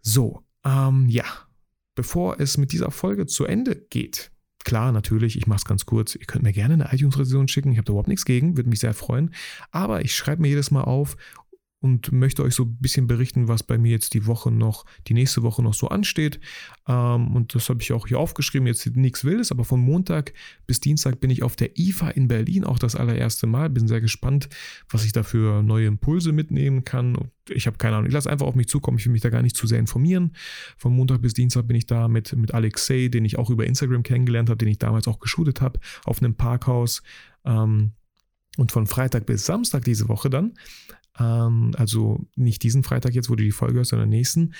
So, 0.00 0.42
ähm, 0.64 1.08
ja, 1.08 1.24
bevor 1.94 2.40
es 2.40 2.58
mit 2.58 2.72
dieser 2.72 2.90
Folge 2.90 3.26
zu 3.26 3.44
Ende 3.44 3.76
geht, 3.76 4.32
Klar, 4.64 4.92
natürlich, 4.92 5.36
ich 5.36 5.46
mache 5.46 5.58
es 5.58 5.64
ganz 5.64 5.86
kurz. 5.86 6.14
Ihr 6.14 6.26
könnt 6.26 6.44
mir 6.44 6.52
gerne 6.52 6.74
eine 6.74 6.92
iTunes-Rezension 6.92 7.48
schicken. 7.48 7.72
Ich 7.72 7.78
habe 7.78 7.86
da 7.86 7.92
überhaupt 7.92 8.08
nichts 8.08 8.24
gegen, 8.24 8.56
würde 8.56 8.68
mich 8.68 8.80
sehr 8.80 8.94
freuen. 8.94 9.34
Aber 9.70 10.02
ich 10.02 10.14
schreibe 10.14 10.42
mir 10.42 10.48
jedes 10.48 10.70
Mal 10.70 10.82
auf 10.82 11.16
und 11.80 12.10
möchte 12.10 12.42
euch 12.42 12.54
so 12.54 12.64
ein 12.64 12.76
bisschen 12.80 13.06
berichten, 13.06 13.46
was 13.46 13.62
bei 13.62 13.78
mir 13.78 13.92
jetzt 13.92 14.14
die 14.14 14.26
Woche 14.26 14.50
noch, 14.50 14.84
die 15.06 15.14
nächste 15.14 15.42
Woche 15.42 15.62
noch 15.62 15.74
so 15.74 15.88
ansteht. 15.88 16.40
Ähm, 16.88 17.36
und 17.36 17.54
das 17.54 17.68
habe 17.68 17.80
ich 17.82 17.92
auch 17.92 18.08
hier 18.08 18.18
aufgeschrieben, 18.18 18.66
jetzt 18.66 18.84
nichts 18.96 19.24
Wildes, 19.24 19.52
aber 19.52 19.64
von 19.64 19.80
Montag 19.80 20.32
bis 20.66 20.80
Dienstag 20.80 21.20
bin 21.20 21.30
ich 21.30 21.44
auf 21.44 21.54
der 21.54 21.78
IFA 21.78 22.10
in 22.10 22.26
Berlin, 22.26 22.64
auch 22.64 22.80
das 22.80 22.96
allererste 22.96 23.46
Mal. 23.46 23.70
Bin 23.70 23.86
sehr 23.86 24.00
gespannt, 24.00 24.48
was 24.88 25.04
ich 25.04 25.12
da 25.12 25.22
für 25.22 25.62
neue 25.62 25.86
Impulse 25.86 26.32
mitnehmen 26.32 26.84
kann. 26.84 27.30
Ich 27.48 27.66
habe 27.68 27.78
keine 27.78 27.96
Ahnung, 27.96 28.08
ich 28.08 28.14
lasse 28.14 28.28
einfach 28.28 28.46
auf 28.46 28.56
mich 28.56 28.68
zukommen, 28.68 28.98
ich 28.98 29.06
will 29.06 29.12
mich 29.12 29.22
da 29.22 29.30
gar 29.30 29.42
nicht 29.42 29.56
zu 29.56 29.68
sehr 29.68 29.78
informieren. 29.78 30.32
Von 30.76 30.92
Montag 30.94 31.22
bis 31.22 31.34
Dienstag 31.34 31.68
bin 31.68 31.76
ich 31.76 31.86
da 31.86 32.08
mit, 32.08 32.34
mit 32.34 32.54
Alexei, 32.54 33.06
den 33.08 33.24
ich 33.24 33.38
auch 33.38 33.50
über 33.50 33.66
Instagram 33.66 34.02
kennengelernt 34.02 34.50
habe, 34.50 34.58
den 34.58 34.68
ich 34.68 34.78
damals 34.78 35.06
auch 35.06 35.20
geshootet 35.20 35.60
habe, 35.60 35.78
auf 36.04 36.20
einem 36.20 36.34
Parkhaus. 36.34 37.02
Ähm, 37.44 37.92
und 38.56 38.72
von 38.72 38.88
Freitag 38.88 39.24
bis 39.24 39.46
Samstag 39.46 39.84
diese 39.84 40.08
Woche 40.08 40.28
dann 40.28 40.54
ähm, 41.18 41.72
also 41.76 42.26
nicht 42.36 42.62
diesen 42.62 42.82
Freitag 42.82 43.14
jetzt, 43.14 43.30
wo 43.30 43.34
du 43.34 43.44
die 43.44 43.50
Folge 43.50 43.76
hörst, 43.76 43.90
sondern 43.90 44.08
nächsten, 44.08 44.54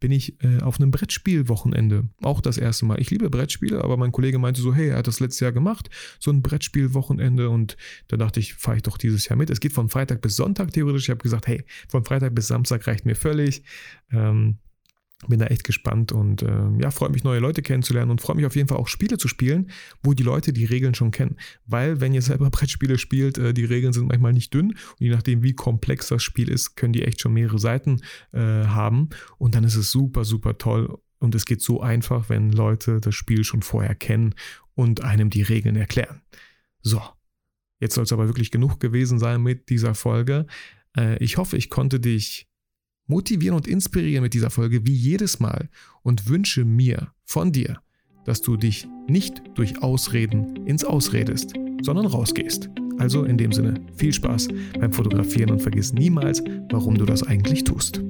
bin 0.00 0.12
ich 0.12 0.42
äh, 0.42 0.60
auf 0.60 0.78
einem 0.78 0.90
Brettspielwochenende. 0.90 2.08
Auch 2.20 2.40
das 2.40 2.58
erste 2.58 2.84
Mal. 2.84 3.00
Ich 3.00 3.10
liebe 3.10 3.30
Brettspiele, 3.30 3.82
aber 3.82 3.96
mein 3.96 4.12
Kollege 4.12 4.38
meinte 4.38 4.60
so, 4.60 4.74
hey, 4.74 4.88
er 4.88 4.98
hat 4.98 5.06
das 5.06 5.20
letztes 5.20 5.40
Jahr 5.40 5.52
gemacht, 5.52 5.88
so 6.18 6.30
ein 6.30 6.42
Brettspielwochenende 6.42 7.48
und 7.48 7.76
da 8.08 8.16
dachte 8.16 8.40
ich, 8.40 8.54
fahre 8.54 8.76
ich 8.76 8.82
doch 8.82 8.98
dieses 8.98 9.28
Jahr 9.28 9.38
mit. 9.38 9.50
Es 9.50 9.60
geht 9.60 9.72
von 9.72 9.88
Freitag 9.88 10.20
bis 10.20 10.36
Sonntag 10.36 10.72
theoretisch. 10.72 11.04
Ich 11.04 11.10
habe 11.10 11.22
gesagt, 11.22 11.46
hey, 11.46 11.64
von 11.88 12.04
Freitag 12.04 12.34
bis 12.34 12.48
Samstag 12.48 12.86
reicht 12.86 13.06
mir 13.06 13.16
völlig. 13.16 13.62
Ähm, 14.10 14.58
bin 15.28 15.38
da 15.38 15.46
echt 15.46 15.64
gespannt 15.64 16.12
und 16.12 16.42
äh, 16.42 16.68
ja, 16.80 16.90
freue 16.90 17.10
mich, 17.10 17.24
neue 17.24 17.40
Leute 17.40 17.62
kennenzulernen 17.62 18.10
und 18.10 18.20
freue 18.20 18.36
mich 18.36 18.46
auf 18.46 18.56
jeden 18.56 18.68
Fall 18.68 18.78
auch 18.78 18.88
Spiele 18.88 19.18
zu 19.18 19.28
spielen, 19.28 19.70
wo 20.02 20.14
die 20.14 20.22
Leute 20.22 20.52
die 20.52 20.64
Regeln 20.64 20.94
schon 20.94 21.10
kennen. 21.10 21.36
Weil, 21.66 22.00
wenn 22.00 22.14
ihr 22.14 22.22
selber 22.22 22.50
Brettspiele 22.50 22.98
spielt, 22.98 23.38
äh, 23.38 23.54
die 23.54 23.64
Regeln 23.64 23.92
sind 23.92 24.08
manchmal 24.08 24.32
nicht 24.32 24.52
dünn 24.54 24.70
und 24.70 25.00
je 25.00 25.10
nachdem, 25.10 25.42
wie 25.42 25.54
komplex 25.54 26.08
das 26.08 26.22
Spiel 26.22 26.48
ist, 26.48 26.76
können 26.76 26.92
die 26.92 27.02
echt 27.02 27.20
schon 27.20 27.32
mehrere 27.32 27.58
Seiten 27.58 28.00
äh, 28.32 28.38
haben 28.40 29.10
und 29.38 29.54
dann 29.54 29.64
ist 29.64 29.76
es 29.76 29.90
super, 29.90 30.24
super 30.24 30.58
toll 30.58 30.98
und 31.18 31.34
es 31.34 31.46
geht 31.46 31.62
so 31.62 31.80
einfach, 31.80 32.28
wenn 32.28 32.52
Leute 32.52 33.00
das 33.00 33.14
Spiel 33.14 33.44
schon 33.44 33.62
vorher 33.62 33.94
kennen 33.94 34.34
und 34.74 35.02
einem 35.02 35.30
die 35.30 35.42
Regeln 35.42 35.76
erklären. 35.76 36.22
So, 36.82 37.00
jetzt 37.80 37.94
soll 37.94 38.04
es 38.04 38.12
aber 38.12 38.26
wirklich 38.26 38.50
genug 38.50 38.78
gewesen 38.78 39.18
sein 39.18 39.42
mit 39.42 39.70
dieser 39.70 39.94
Folge. 39.94 40.46
Äh, 40.96 41.16
ich 41.22 41.38
hoffe, 41.38 41.56
ich 41.56 41.70
konnte 41.70 41.98
dich 42.00 42.48
motivieren 43.06 43.56
und 43.56 43.66
inspirieren 43.66 44.22
mit 44.22 44.34
dieser 44.34 44.50
Folge 44.50 44.86
wie 44.86 44.94
jedes 44.94 45.40
Mal 45.40 45.68
und 46.02 46.28
wünsche 46.28 46.64
mir 46.64 47.12
von 47.24 47.52
dir, 47.52 47.80
dass 48.24 48.40
du 48.40 48.56
dich 48.56 48.86
nicht 49.08 49.42
durch 49.54 49.82
Ausreden 49.82 50.66
ins 50.66 50.84
Ausredest, 50.84 51.54
sondern 51.82 52.06
rausgehst. 52.06 52.70
Also 52.98 53.24
in 53.24 53.36
dem 53.36 53.52
Sinne 53.52 53.74
viel 53.96 54.12
Spaß 54.12 54.48
beim 54.78 54.92
Fotografieren 54.92 55.50
und 55.50 55.60
vergiss 55.60 55.92
niemals, 55.92 56.42
warum 56.70 56.96
du 56.96 57.04
das 57.04 57.22
eigentlich 57.22 57.64
tust. 57.64 58.02